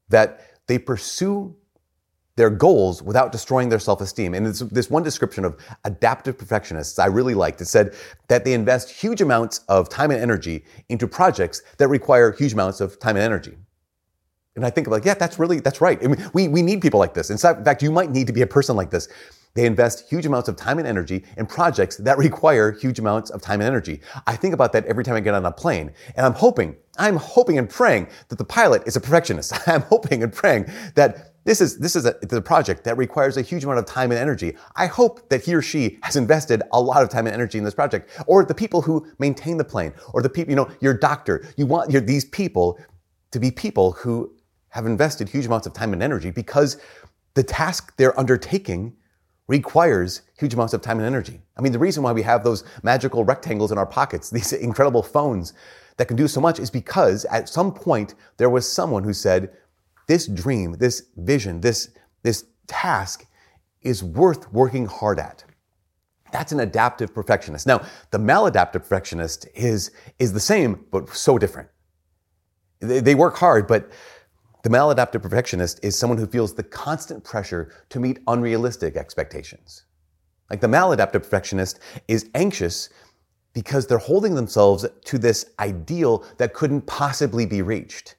That 0.09 0.41
they 0.67 0.79
pursue 0.79 1.55
their 2.37 2.51
goals 2.51 3.03
without 3.03 3.33
destroying 3.33 3.71
their 3.71 3.79
self-esteem. 3.79 4.35
And 4.35 4.47
this 4.47 4.91
one 4.91 5.03
description 5.03 5.45
of 5.45 5.57
adaptive 5.85 6.37
perfectionists 6.37 6.99
I 6.99 7.07
really 7.07 7.35
liked. 7.35 7.63
It 7.63 7.65
said 7.65 7.95
that 8.29 8.45
they 8.45 8.53
invest 8.53 8.91
huge 8.91 9.23
amounts 9.23 9.61
of 9.69 9.89
time 9.89 10.11
and 10.11 10.21
energy 10.21 10.65
into 10.91 11.09
projects 11.09 11.63
that 11.79 11.89
require 11.89 12.33
huge 12.33 12.53
amounts 12.53 12.81
of 12.81 12.99
time 12.99 13.17
and 13.17 13.25
energy. 13.25 13.57
And 14.55 14.67
I 14.67 14.71
think 14.71 14.87
like, 14.87 15.05
yeah, 15.05 15.15
that's 15.15 15.39
really, 15.39 15.61
that's 15.61 15.81
right. 15.81 16.03
I 16.03 16.09
mean, 16.09 16.31
we, 16.35 16.49
we 16.49 16.63
need 16.63 16.83
people 16.83 17.01
like 17.01 17.15
this. 17.15 17.31
In 17.31 17.39
fact, 17.39 17.83
you 17.83 17.91
might 17.91 18.11
need 18.11 18.27
to 18.27 18.33
be 18.35 18.43
a 18.43 18.47
person 18.47 18.77
like 18.77 18.91
this. 18.91 19.09
They 19.55 19.65
invest 19.65 20.07
huge 20.11 20.27
amounts 20.27 20.49
of 20.49 20.57
time 20.57 20.79
and 20.79 20.87
energy 20.87 21.25
in 21.39 21.47
projects 21.47 21.97
that 21.97 22.19
require 22.19 22.73
huge 22.73 22.99
amounts 22.99 23.31
of 23.31 23.41
time 23.41 23.61
and 23.61 23.69
energy. 23.69 24.03
I 24.27 24.37
think 24.37 24.53
about 24.53 24.73
that 24.73 24.85
every 24.85 25.05
time 25.05 25.15
I 25.15 25.21
get 25.21 25.33
on 25.33 25.47
a 25.47 25.53
plane. 25.53 25.93
And 26.17 26.27
I'm 26.27 26.35
hoping, 26.35 26.77
I'm 26.99 27.17
hoping 27.17 27.59
and 27.59 27.69
praying 27.69 28.09
that 28.29 28.39
the 28.39 28.45
pilot 28.45 28.83
is 28.87 28.97
a 28.97 29.01
perfectionist. 29.01 29.53
I'm 29.69 29.83
hoping 29.83 30.23
and 30.23 30.33
praying 30.33 30.71
that 30.95 31.33
this 31.45 31.61
is, 31.61 31.79
this 31.79 31.95
is 31.95 32.07
a, 32.07 32.17
a, 32.33 32.43
project 32.43 32.83
that 32.85 32.97
requires 32.97 33.37
a 33.37 33.43
huge 33.43 33.63
amount 33.63 33.79
of 33.79 33.87
time 33.87 34.11
and 34.11 34.19
energy. 34.19 34.57
I 34.75 34.87
hope 34.87 35.29
that 35.29 35.45
he 35.45 35.55
or 35.55 35.63
she 35.63 35.99
has 36.03 36.17
invested 36.17 36.63
a 36.73 36.81
lot 36.81 37.03
of 37.05 37.09
time 37.09 37.27
and 37.27 37.35
energy 37.35 37.57
in 37.57 37.63
this 37.63 37.75
project. 37.75 38.11
Or 38.27 38.45
the 38.45 38.55
people 38.55 38.83
who 38.83 39.07
maintain 39.21 39.57
the 39.57 39.65
plane, 39.65 39.93
or 40.13 40.23
the 40.23 40.29
people, 40.29 40.51
you 40.51 40.57
know, 40.57 40.69
your 40.81 40.95
doctor. 40.95 41.47
You 41.57 41.67
want 41.67 41.93
your, 41.93 42.01
these 42.01 42.25
people 42.25 42.81
to 43.31 43.39
be 43.39 43.53
people 43.53 43.93
who 43.93 44.35
have 44.71 44.87
invested 44.87 45.29
huge 45.29 45.47
amounts 45.47 45.69
of 45.69 45.73
time 45.73 45.93
and 45.93 46.03
energy 46.03 46.33
because 46.33 46.79
the 47.35 47.45
task 47.45 47.97
they're 47.97 48.19
undertaking 48.19 48.97
requires 49.49 50.23
huge 50.39 50.55
amounts 50.55 50.75
of 50.75 50.83
time 50.83 50.99
and 50.99 51.07
energy. 51.07 51.41
I 51.57 51.63
mean, 51.63 51.73
the 51.73 51.79
reason 51.79 52.03
why 52.03 52.13
we 52.13 52.23
have 52.23 52.43
those 52.43 52.65
magical 52.83 53.25
rectangles 53.25 53.71
in 53.71 53.79
our 53.79 53.87
pockets, 53.87 54.31
these 54.39 54.53
incredible 54.53 55.03
phones 55.03 55.53
that 55.97 56.07
can 56.09 56.17
do 56.17 56.29
so 56.29 56.41
much 56.41 56.59
is 56.59 56.71
because 56.71 57.25
at 57.27 57.49
some 57.49 57.73
point 57.73 58.15
there 58.37 58.51
was 58.51 58.71
someone 58.71 59.05
who 59.05 59.13
said, 59.13 59.51
this 60.07 60.27
dream, 60.27 60.77
this 60.79 61.05
vision, 61.17 61.61
this, 61.61 61.91
this 62.23 62.45
task 62.67 63.27
is 63.83 64.03
worth 64.03 64.53
working 64.53 64.87
hard 64.87 65.19
at. 65.19 65.45
That's 66.33 66.53
an 66.53 66.61
adaptive 66.61 67.15
perfectionist. 67.15 67.67
Now, 67.67 67.85
the 68.11 68.19
maladaptive 68.19 68.73
perfectionist 68.73 69.49
is, 69.55 69.91
is 70.19 70.33
the 70.33 70.41
same, 70.41 70.85
but 70.91 71.09
so 71.11 71.39
different. 71.39 71.69
They, 72.81 73.01
they 73.01 73.15
work 73.15 73.37
hard, 73.37 73.67
but 73.67 73.91
the 74.63 74.69
maladaptive 74.69 75.23
perfectionist 75.23 75.81
is 75.83 75.97
someone 75.97 76.19
who 76.19 76.27
feels 76.27 76.55
the 76.55 76.65
constant 76.65 77.25
pressure 77.25 77.73
to 77.91 78.01
meet 78.01 78.19
unrealistic 78.27 78.97
expectations. 78.97 79.85
Like 80.51 80.61
the 80.61 80.67
maladaptive 80.67 81.23
perfectionist 81.23 81.81
is 82.09 82.29
anxious 82.35 82.91
because 83.57 83.87
they're 83.87 83.97
holding 83.97 84.35
themselves 84.35 84.85
to 85.03 85.17
this 85.17 85.47
ideal 85.61 86.23
that 86.37 86.53
couldn't 86.53 86.83
possibly 86.83 87.47
be 87.47 87.63
reached. 87.63 88.17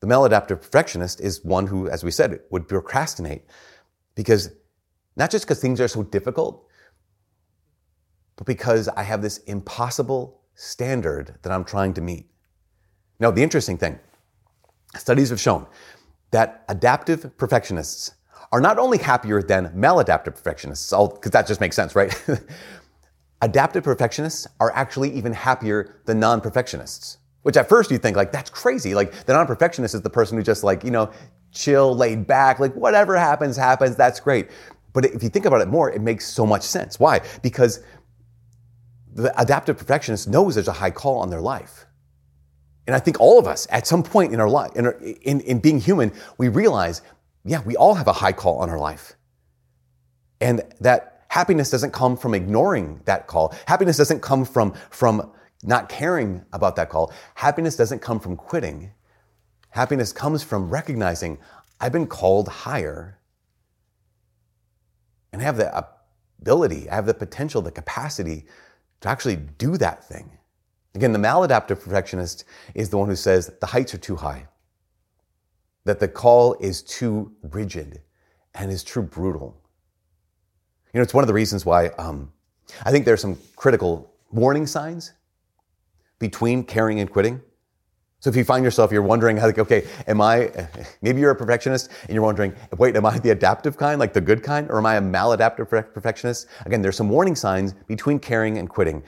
The 0.00 0.08
maladaptive 0.08 0.60
perfectionist 0.60 1.20
is 1.20 1.44
one 1.44 1.68
who, 1.68 1.88
as 1.88 2.02
we 2.02 2.10
said, 2.10 2.40
would 2.50 2.66
procrastinate 2.66 3.44
because 4.16 4.50
not 5.14 5.30
just 5.30 5.44
because 5.44 5.60
things 5.60 5.80
are 5.80 5.86
so 5.86 6.02
difficult, 6.02 6.66
but 8.34 8.44
because 8.44 8.88
I 8.88 9.04
have 9.04 9.22
this 9.22 9.38
impossible 9.38 10.40
standard 10.56 11.36
that 11.42 11.52
I'm 11.52 11.64
trying 11.64 11.94
to 11.94 12.00
meet. 12.00 12.28
Now, 13.20 13.30
the 13.30 13.44
interesting 13.44 13.78
thing, 13.78 14.00
studies 14.96 15.30
have 15.30 15.38
shown 15.38 15.64
that 16.32 16.64
adaptive 16.68 17.36
perfectionists 17.36 18.14
are 18.50 18.60
not 18.60 18.80
only 18.80 18.98
happier 18.98 19.44
than 19.44 19.68
maladaptive 19.68 20.34
perfectionists, 20.34 20.90
because 20.90 21.30
that 21.30 21.46
just 21.46 21.60
makes 21.60 21.76
sense, 21.76 21.94
right? 21.94 22.12
adaptive 23.42 23.84
perfectionists 23.84 24.46
are 24.60 24.72
actually 24.72 25.12
even 25.12 25.32
happier 25.32 26.00
than 26.06 26.18
non-perfectionists. 26.18 27.18
Which 27.42 27.56
at 27.56 27.68
first 27.68 27.90
you 27.90 27.98
think 27.98 28.16
like, 28.16 28.32
that's 28.32 28.48
crazy. 28.48 28.94
Like 28.94 29.12
the 29.26 29.32
non-perfectionist 29.32 29.94
is 29.94 30.02
the 30.02 30.10
person 30.10 30.38
who 30.38 30.44
just 30.44 30.62
like, 30.62 30.84
you 30.84 30.92
know, 30.92 31.10
chill, 31.50 31.94
laid 31.94 32.26
back, 32.26 32.60
like 32.60 32.72
whatever 32.74 33.16
happens, 33.16 33.56
happens, 33.56 33.96
that's 33.96 34.20
great. 34.20 34.48
But 34.92 35.06
if 35.06 35.22
you 35.22 35.28
think 35.28 35.44
about 35.44 35.60
it 35.60 35.68
more, 35.68 35.90
it 35.90 36.00
makes 36.00 36.26
so 36.26 36.46
much 36.46 36.62
sense. 36.62 37.00
Why? 37.00 37.20
Because 37.42 37.80
the 39.12 39.38
adaptive 39.40 39.76
perfectionist 39.76 40.28
knows 40.28 40.54
there's 40.54 40.68
a 40.68 40.72
high 40.72 40.90
call 40.90 41.18
on 41.18 41.30
their 41.30 41.40
life. 41.40 41.86
And 42.86 42.96
I 42.96 43.00
think 43.00 43.20
all 43.20 43.38
of 43.38 43.46
us 43.46 43.66
at 43.70 43.86
some 43.86 44.02
point 44.02 44.32
in 44.32 44.40
our 44.40 44.48
life, 44.48 44.72
in, 44.74 44.86
our, 44.86 44.92
in, 45.22 45.40
in 45.40 45.58
being 45.58 45.80
human, 45.80 46.12
we 46.38 46.48
realize, 46.48 47.02
yeah, 47.44 47.60
we 47.62 47.76
all 47.76 47.94
have 47.94 48.08
a 48.08 48.12
high 48.12 48.32
call 48.32 48.58
on 48.58 48.70
our 48.70 48.78
life. 48.78 49.14
And 50.40 50.62
that 50.80 51.11
happiness 51.32 51.70
doesn't 51.70 51.92
come 51.92 52.14
from 52.14 52.34
ignoring 52.34 53.00
that 53.06 53.26
call. 53.26 53.54
Happiness 53.66 53.96
doesn't 53.96 54.20
come 54.20 54.44
from, 54.44 54.74
from 54.90 55.32
not 55.62 55.88
caring 55.88 56.44
about 56.52 56.76
that 56.76 56.90
call. 56.90 57.10
Happiness 57.34 57.74
doesn't 57.74 58.00
come 58.00 58.20
from 58.20 58.36
quitting. 58.36 58.92
Happiness 59.70 60.12
comes 60.12 60.42
from 60.42 60.68
recognizing 60.68 61.38
I've 61.80 61.90
been 61.90 62.06
called 62.06 62.48
higher 62.48 63.18
and 65.32 65.40
I 65.40 65.46
have 65.46 65.56
the 65.56 65.86
ability, 66.38 66.90
I 66.90 66.96
have 66.96 67.06
the 67.06 67.14
potential, 67.14 67.62
the 67.62 67.72
capacity 67.72 68.44
to 69.00 69.08
actually 69.08 69.36
do 69.36 69.78
that 69.78 70.04
thing. 70.04 70.36
Again, 70.94 71.14
the 71.14 71.18
maladaptive 71.18 71.80
perfectionist 71.80 72.44
is 72.74 72.90
the 72.90 72.98
one 72.98 73.08
who 73.08 73.16
says 73.16 73.50
the 73.58 73.68
heights 73.68 73.94
are 73.94 73.98
too 73.98 74.16
high, 74.16 74.48
that 75.86 75.98
the 75.98 76.08
call 76.08 76.56
is 76.60 76.82
too 76.82 77.32
rigid 77.42 78.02
and 78.52 78.70
is 78.70 78.84
too 78.84 79.00
brutal. 79.00 79.61
You 80.92 80.98
know, 80.98 81.02
it's 81.02 81.14
one 81.14 81.24
of 81.24 81.28
the 81.28 81.34
reasons 81.34 81.64
why 81.64 81.88
um, 81.98 82.30
I 82.84 82.90
think 82.90 83.04
there 83.04 83.14
are 83.14 83.18
some 83.18 83.38
critical 83.56 84.12
warning 84.30 84.66
signs 84.66 85.12
between 86.18 86.64
caring 86.64 87.00
and 87.00 87.10
quitting. 87.10 87.40
So 88.20 88.30
if 88.30 88.36
you 88.36 88.44
find 88.44 88.64
yourself, 88.64 88.92
you're 88.92 89.02
wondering, 89.02 89.36
like, 89.38 89.58
okay, 89.58 89.84
am 90.06 90.20
I, 90.20 90.68
maybe 91.02 91.20
you're 91.20 91.32
a 91.32 91.36
perfectionist 91.36 91.90
and 92.02 92.14
you're 92.14 92.22
wondering, 92.22 92.54
wait, 92.78 92.94
am 92.94 93.04
I 93.04 93.18
the 93.18 93.30
adaptive 93.30 93.76
kind, 93.76 93.98
like 93.98 94.12
the 94.12 94.20
good 94.20 94.42
kind, 94.42 94.70
or 94.70 94.78
am 94.78 94.86
I 94.86 94.96
a 94.96 95.00
maladaptive 95.00 95.68
perfectionist? 95.68 96.46
Again, 96.64 96.82
there's 96.82 96.96
some 96.96 97.08
warning 97.08 97.34
signs 97.34 97.72
between 97.72 98.20
caring 98.20 98.58
and 98.58 98.68
quitting. 98.68 99.02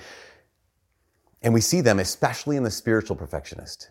And 1.43 1.55
we 1.55 1.61
see 1.61 1.81
them 1.81 2.01
especially 2.01 2.57
in 2.57 2.65
the 2.65 2.71
spiritual 2.71 3.15
perfectionist. 3.15 3.91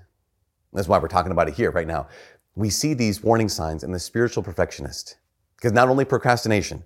That's 0.74 0.88
why 0.88 0.98
we're 0.98 1.08
talking 1.08 1.32
about 1.32 1.48
it 1.48 1.54
here 1.54 1.72
right 1.72 1.88
now. 1.88 2.08
We 2.56 2.70
see 2.70 2.94
these 2.94 3.24
warning 3.24 3.48
signs 3.48 3.84
in 3.84 3.92
the 3.92 4.00
spiritual 4.00 4.44
perfectionist. 4.44 5.18
Because 5.56 5.72
not 5.72 5.88
only 5.88 6.04
procrastination, 6.04 6.84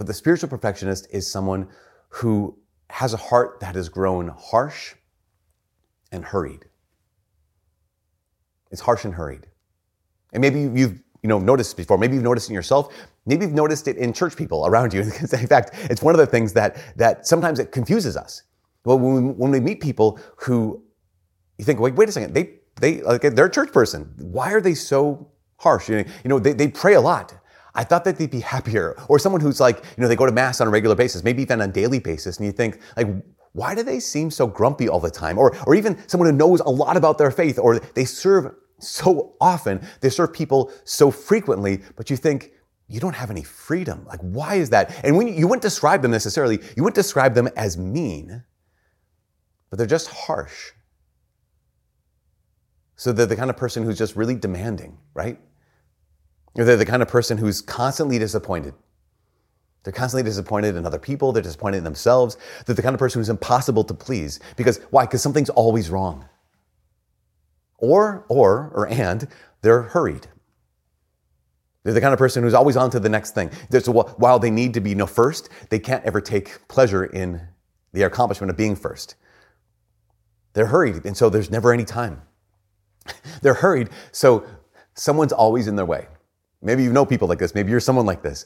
but 0.00 0.06
the 0.06 0.14
spiritual 0.14 0.48
perfectionist 0.48 1.06
is 1.10 1.30
someone 1.30 1.68
who 2.08 2.56
has 2.88 3.12
a 3.12 3.18
heart 3.18 3.60
that 3.60 3.74
has 3.74 3.90
grown 3.90 4.28
harsh 4.28 4.94
and 6.10 6.24
hurried. 6.24 6.64
It's 8.70 8.80
harsh 8.80 9.04
and 9.04 9.12
hurried. 9.12 9.46
And 10.32 10.40
maybe 10.40 10.60
you've 10.60 11.02
you 11.22 11.28
know 11.28 11.38
noticed 11.38 11.76
before. 11.76 11.98
Maybe 11.98 12.14
you've 12.14 12.24
noticed 12.24 12.48
in 12.48 12.54
yourself. 12.54 12.94
Maybe 13.26 13.44
you've 13.44 13.52
noticed 13.52 13.88
it 13.88 13.98
in 13.98 14.14
church 14.14 14.36
people 14.36 14.66
around 14.66 14.94
you. 14.94 15.02
in 15.02 15.46
fact, 15.46 15.72
it's 15.90 16.00
one 16.00 16.14
of 16.14 16.18
the 16.18 16.26
things 16.26 16.54
that 16.54 16.78
that 16.96 17.26
sometimes 17.26 17.58
it 17.58 17.70
confuses 17.70 18.16
us. 18.16 18.44
Well, 18.86 18.98
when 18.98 19.26
we, 19.26 19.32
when 19.34 19.50
we 19.50 19.60
meet 19.60 19.82
people 19.82 20.18
who 20.36 20.82
you 21.58 21.66
think, 21.66 21.78
wait, 21.78 21.94
wait 21.94 22.08
a 22.08 22.12
second, 22.12 22.32
they 22.32 22.54
they 22.80 23.02
like 23.02 23.20
they're 23.20 23.44
a 23.44 23.50
church 23.50 23.70
person. 23.70 24.14
Why 24.16 24.52
are 24.52 24.62
they 24.62 24.72
so 24.72 25.30
harsh? 25.58 25.90
You 25.90 26.06
know 26.24 26.38
they, 26.38 26.54
they 26.54 26.68
pray 26.68 26.94
a 26.94 27.02
lot. 27.02 27.34
I 27.74 27.84
thought 27.84 28.04
that 28.04 28.18
they'd 28.18 28.30
be 28.30 28.40
happier. 28.40 28.96
Or 29.08 29.18
someone 29.18 29.40
who's 29.40 29.60
like, 29.60 29.76
you 29.76 30.02
know, 30.02 30.08
they 30.08 30.16
go 30.16 30.26
to 30.26 30.32
mass 30.32 30.60
on 30.60 30.66
a 30.66 30.70
regular 30.70 30.96
basis, 30.96 31.22
maybe 31.22 31.42
even 31.42 31.60
on 31.60 31.70
a 31.70 31.72
daily 31.72 31.98
basis, 31.98 32.38
and 32.38 32.46
you 32.46 32.52
think, 32.52 32.80
like, 32.96 33.08
why 33.52 33.74
do 33.74 33.82
they 33.82 33.98
seem 33.98 34.30
so 34.30 34.46
grumpy 34.46 34.88
all 34.88 35.00
the 35.00 35.10
time? 35.10 35.38
Or, 35.38 35.56
or 35.66 35.74
even 35.74 35.96
someone 36.08 36.30
who 36.30 36.36
knows 36.36 36.60
a 36.60 36.70
lot 36.70 36.96
about 36.96 37.18
their 37.18 37.30
faith, 37.30 37.58
or 37.58 37.78
they 37.78 38.04
serve 38.04 38.54
so 38.78 39.34
often, 39.40 39.86
they 40.00 40.08
serve 40.08 40.32
people 40.32 40.72
so 40.84 41.10
frequently, 41.10 41.82
but 41.96 42.10
you 42.10 42.16
think, 42.16 42.52
you 42.88 42.98
don't 42.98 43.14
have 43.14 43.30
any 43.30 43.44
freedom. 43.44 44.04
Like, 44.06 44.20
why 44.20 44.56
is 44.56 44.70
that? 44.70 45.04
And 45.04 45.16
when 45.16 45.28
you, 45.28 45.34
you 45.34 45.46
wouldn't 45.46 45.62
describe 45.62 46.02
them 46.02 46.10
necessarily, 46.10 46.58
you 46.76 46.82
wouldn't 46.82 46.96
describe 46.96 47.34
them 47.34 47.48
as 47.56 47.78
mean, 47.78 48.42
but 49.68 49.78
they're 49.78 49.86
just 49.86 50.08
harsh. 50.08 50.72
So 52.96 53.12
they're 53.12 53.26
the 53.26 53.36
kind 53.36 53.48
of 53.48 53.56
person 53.56 53.84
who's 53.84 53.96
just 53.96 54.16
really 54.16 54.34
demanding, 54.34 54.98
right? 55.14 55.38
Or 56.56 56.64
they're 56.64 56.76
the 56.76 56.86
kind 56.86 57.02
of 57.02 57.08
person 57.08 57.38
who's 57.38 57.60
constantly 57.60 58.18
disappointed. 58.18 58.74
They're 59.82 59.92
constantly 59.92 60.28
disappointed 60.28 60.76
in 60.76 60.84
other 60.84 60.98
people. 60.98 61.32
They're 61.32 61.42
disappointed 61.42 61.78
in 61.78 61.84
themselves. 61.84 62.36
They're 62.66 62.74
the 62.74 62.82
kind 62.82 62.94
of 62.94 62.98
person 62.98 63.20
who's 63.20 63.28
impossible 63.28 63.84
to 63.84 63.94
please. 63.94 64.40
Because 64.56 64.78
why? 64.90 65.06
Because 65.06 65.22
something's 65.22 65.50
always 65.50 65.88
wrong. 65.88 66.28
Or, 67.78 68.26
or, 68.28 68.70
or 68.74 68.88
and, 68.88 69.26
they're 69.62 69.82
hurried. 69.82 70.26
They're 71.82 71.94
the 71.94 72.00
kind 72.00 72.12
of 72.12 72.18
person 72.18 72.42
who's 72.42 72.52
always 72.52 72.76
on 72.76 72.90
to 72.90 73.00
the 73.00 73.08
next 73.08 73.34
thing. 73.34 73.50
So 73.70 73.92
while 73.92 74.38
they 74.38 74.50
need 74.50 74.74
to 74.74 74.80
be 74.80 74.90
you 74.90 74.96
know, 74.96 75.06
first, 75.06 75.48
they 75.70 75.78
can't 75.78 76.04
ever 76.04 76.20
take 76.20 76.68
pleasure 76.68 77.04
in 77.04 77.40
the 77.92 78.02
accomplishment 78.02 78.50
of 78.50 78.56
being 78.56 78.76
first. 78.76 79.14
They're 80.52 80.66
hurried, 80.66 81.04
and 81.06 81.16
so 81.16 81.30
there's 81.30 81.50
never 81.50 81.72
any 81.72 81.84
time. 81.84 82.22
They're 83.42 83.54
hurried, 83.54 83.88
so 84.12 84.44
someone's 84.94 85.32
always 85.32 85.68
in 85.68 85.76
their 85.76 85.86
way. 85.86 86.08
Maybe 86.62 86.82
you 86.82 86.92
know 86.92 87.06
people 87.06 87.28
like 87.28 87.38
this. 87.38 87.54
Maybe 87.54 87.70
you're 87.70 87.80
someone 87.80 88.06
like 88.06 88.22
this, 88.22 88.44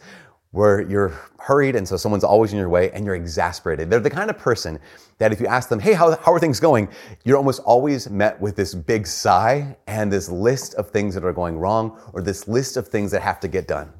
where 0.55 0.83
you're 0.83 1.13
hurried 1.41 1.75
and 1.75 1.87
so 1.87 1.97
someone's 1.97 2.23
always 2.23 2.53
in 2.53 2.59
your 2.59 2.69
way 2.69 2.91
and 2.93 3.05
you're 3.05 3.17
exasperated. 3.17 3.91
They're 3.91 3.99
the 3.99 4.09
kind 4.09 4.31
of 4.31 4.39
person 4.39 4.79
that 5.19 5.33
if 5.33 5.41
you 5.41 5.49
ask 5.49 5.69
them, 5.69 5.81
hey, 5.81 5.95
how, 5.95 6.17
how 6.19 6.33
are 6.33 6.39
things 6.39 6.61
going? 6.61 6.89
You're 7.25 7.37
almost 7.37 7.61
always 7.65 8.09
met 8.09 8.41
with 8.41 8.55
this 8.55 8.73
big 8.73 9.07
sigh 9.09 9.77
and 9.89 10.13
this 10.13 10.29
list 10.29 10.75
of 10.75 10.91
things 10.91 11.13
that 11.15 11.25
are 11.25 11.33
going 11.33 11.59
wrong 11.59 11.99
or 12.13 12.23
this 12.23 12.47
list 12.47 12.77
of 12.77 12.87
things 12.87 13.11
that 13.11 13.21
have 13.21 13.41
to 13.41 13.49
get 13.49 13.67
done. 13.67 13.93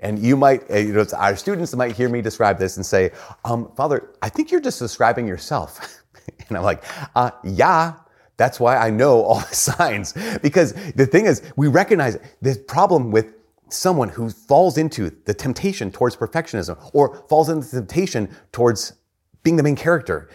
And 0.00 0.18
you 0.18 0.36
might, 0.36 0.68
eh, 0.68 0.78
you 0.78 0.92
know, 0.92 1.06
our 1.16 1.36
students 1.36 1.74
might 1.76 1.92
hear 1.92 2.08
me 2.08 2.20
describe 2.20 2.58
this 2.58 2.76
and 2.76 2.84
say, 2.84 3.12
um, 3.44 3.70
Father, 3.76 4.10
I 4.20 4.28
think 4.28 4.50
you're 4.50 4.60
just 4.60 4.80
describing 4.80 5.28
yourself. 5.28 6.02
and 6.48 6.58
I'm 6.58 6.64
like, 6.64 6.82
uh, 7.14 7.30
yeah, 7.44 7.94
that's 8.38 8.58
why 8.58 8.78
I 8.78 8.88
know 8.88 9.22
all 9.24 9.40
the 9.40 9.54
signs. 9.54 10.14
Because 10.40 10.72
the 10.94 11.04
thing 11.04 11.26
is, 11.26 11.42
we 11.56 11.68
recognize 11.68 12.16
this 12.40 12.56
problem 12.56 13.10
with 13.10 13.34
someone 13.68 14.08
who 14.08 14.30
falls 14.30 14.78
into 14.78 15.10
the 15.26 15.34
temptation 15.34 15.92
towards 15.92 16.16
perfectionism 16.16 16.78
or 16.94 17.22
falls 17.28 17.50
into 17.50 17.66
the 17.66 17.82
temptation 17.82 18.34
towards 18.50 18.94
being 19.42 19.56
the 19.56 19.62
main 19.62 19.76
character. 19.76 20.30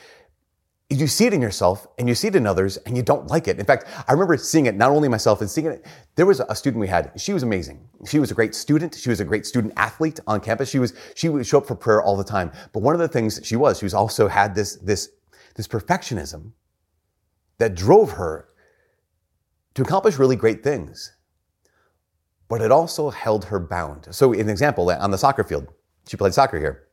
You 0.90 1.08
see 1.08 1.26
it 1.26 1.34
in 1.34 1.42
yourself 1.42 1.88
and 1.98 2.08
you 2.08 2.14
see 2.14 2.28
it 2.28 2.36
in 2.36 2.46
others 2.46 2.78
and 2.78 2.96
you 2.96 3.02
don't 3.02 3.26
like 3.28 3.48
it. 3.48 3.58
In 3.58 3.66
fact, 3.66 3.88
I 4.08 4.12
remember 4.12 4.38
seeing 4.38 4.68
it 4.68 4.76
not 4.76 4.92
only 4.92 5.08
myself 5.08 5.42
and 5.42 5.50
seeing 5.50 5.66
it. 5.66 5.84
There 6.16 6.28
was 6.28 6.40
a 6.42 6.54
student 6.54 6.82
we 6.82 6.88
had. 6.88 7.12
She 7.20 7.34
was 7.34 7.42
amazing. 7.42 7.88
She 8.06 8.20
was 8.20 8.30
a 8.30 8.36
great 8.36 8.54
student. 8.54 8.94
She 8.94 9.10
was 9.10 9.20
a 9.20 9.26
great 9.26 9.48
student 9.48 9.74
athlete 9.76 10.20
on 10.28 10.40
campus. 10.40 10.70
She 10.70 10.78
was, 10.78 10.94
she 11.16 11.30
would 11.30 11.48
show 11.48 11.58
up 11.58 11.66
for 11.66 11.74
prayer 11.74 12.04
all 12.04 12.16
the 12.16 12.24
time. 12.24 12.52
But 12.74 12.84
one 12.84 12.94
of 12.94 13.00
the 13.00 13.08
things 13.08 13.40
she 13.44 13.56
was, 13.56 13.80
she 13.80 13.86
was 13.86 13.96
also 13.96 14.28
had 14.28 14.54
this, 14.54 14.76
this, 14.76 15.10
this 15.56 15.68
perfectionism 15.68 16.52
that 17.60 17.76
drove 17.76 18.12
her 18.12 18.50
to 19.76 19.82
accomplish 19.82 20.18
really 20.18 20.36
great 20.36 20.64
things 20.64 21.14
but 22.54 22.62
it 22.62 22.72
also 22.72 23.10
held 23.10 23.46
her 23.46 23.60
bound. 23.60 24.08
So, 24.12 24.32
an 24.32 24.48
example, 24.48 24.88
on 24.92 25.10
the 25.10 25.18
soccer 25.18 25.44
field, 25.44 25.70
she 26.08 26.18
played 26.18 26.36
soccer 26.36 26.60
here. 26.60 26.88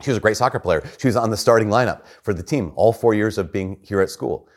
She 0.00 0.10
was 0.10 0.16
a 0.16 0.20
great 0.20 0.38
soccer 0.38 0.58
player. 0.58 0.82
She 0.98 1.08
was 1.08 1.14
on 1.14 1.28
the 1.28 1.36
starting 1.36 1.68
lineup 1.68 2.06
for 2.22 2.32
the 2.32 2.42
team 2.42 2.72
all 2.74 2.90
four 2.90 3.12
years 3.12 3.36
of 3.36 3.52
being 3.52 3.78
here 3.82 4.00
at 4.00 4.08
school. 4.08 4.48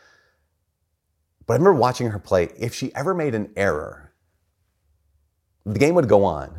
But 1.46 1.56
I 1.56 1.58
remember 1.58 1.78
watching 1.78 2.10
her 2.12 2.20
play. 2.20 2.50
If 2.58 2.74
she 2.74 2.96
ever 2.96 3.14
made 3.14 3.36
an 3.36 3.52
error, 3.58 4.14
the 5.66 5.80
game 5.80 5.96
would 5.96 6.08
go 6.08 6.24
on 6.24 6.58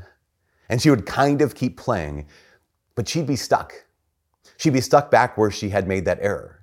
and 0.69 0.83
she 0.83 0.91
would 0.91 1.07
kind 1.07 1.41
of 1.41 1.55
keep 1.55 1.79
playing, 1.79 2.27
but 2.95 3.09
she'd 3.09 3.27
be 3.27 3.37
stuck. 3.37 3.73
She'd 4.59 4.75
be 4.75 4.83
stuck 4.83 5.11
back 5.11 5.39
where 5.39 5.51
she 5.51 5.71
had 5.71 5.89
made 5.89 6.05
that 6.05 6.19
error. 6.21 6.58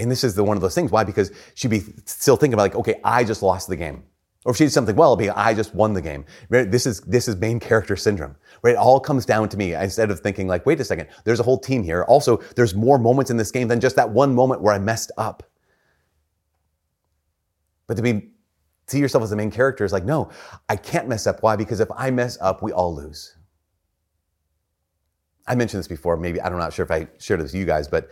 And 0.00 0.10
this 0.10 0.24
is 0.24 0.34
the 0.34 0.42
one 0.42 0.56
of 0.56 0.62
those 0.62 0.74
things. 0.74 0.90
Why? 0.90 1.04
Because 1.04 1.30
she'd 1.54 1.68
be 1.68 1.84
still 2.06 2.36
thinking 2.36 2.54
about 2.54 2.62
like, 2.62 2.74
okay, 2.74 3.00
I 3.04 3.22
just 3.22 3.42
lost 3.42 3.68
the 3.68 3.76
game. 3.76 4.02
Or 4.46 4.52
if 4.52 4.56
she 4.56 4.64
did 4.64 4.70
something 4.70 4.96
well, 4.96 5.12
it'd 5.12 5.18
be, 5.18 5.28
I 5.28 5.52
just 5.52 5.74
won 5.74 5.92
the 5.92 6.00
game. 6.00 6.24
This 6.48 6.86
is, 6.86 7.02
this 7.02 7.28
is 7.28 7.36
main 7.36 7.60
character 7.60 7.94
syndrome, 7.94 8.36
right? 8.62 8.72
It 8.72 8.78
all 8.78 8.98
comes 8.98 9.26
down 9.26 9.50
to 9.50 9.58
me 9.58 9.74
instead 9.74 10.10
of 10.10 10.20
thinking 10.20 10.48
like, 10.48 10.64
wait 10.64 10.80
a 10.80 10.84
second, 10.84 11.08
there's 11.24 11.40
a 11.40 11.42
whole 11.42 11.58
team 11.58 11.82
here. 11.82 12.04
Also, 12.04 12.38
there's 12.56 12.74
more 12.74 12.98
moments 12.98 13.30
in 13.30 13.36
this 13.36 13.50
game 13.50 13.68
than 13.68 13.80
just 13.80 13.96
that 13.96 14.08
one 14.08 14.34
moment 14.34 14.62
where 14.62 14.72
I 14.72 14.78
messed 14.78 15.12
up. 15.18 15.42
But 17.86 17.98
to 17.98 18.02
be, 18.02 18.30
see 18.86 18.98
yourself 18.98 19.22
as 19.22 19.28
the 19.28 19.36
main 19.36 19.50
character 19.50 19.84
is 19.84 19.92
like, 19.92 20.04
no, 20.04 20.30
I 20.70 20.76
can't 20.76 21.06
mess 21.06 21.26
up. 21.26 21.42
Why? 21.42 21.56
Because 21.56 21.80
if 21.80 21.88
I 21.94 22.10
mess 22.10 22.38
up, 22.40 22.62
we 22.62 22.72
all 22.72 22.94
lose. 22.94 23.36
I 25.46 25.54
mentioned 25.54 25.80
this 25.80 25.88
before. 25.88 26.16
Maybe, 26.16 26.40
I'm 26.40 26.56
not 26.56 26.72
sure 26.72 26.84
if 26.84 26.90
I 26.90 27.08
shared 27.18 27.40
this 27.40 27.52
with 27.52 27.60
you 27.60 27.66
guys, 27.66 27.88
but 27.88 28.08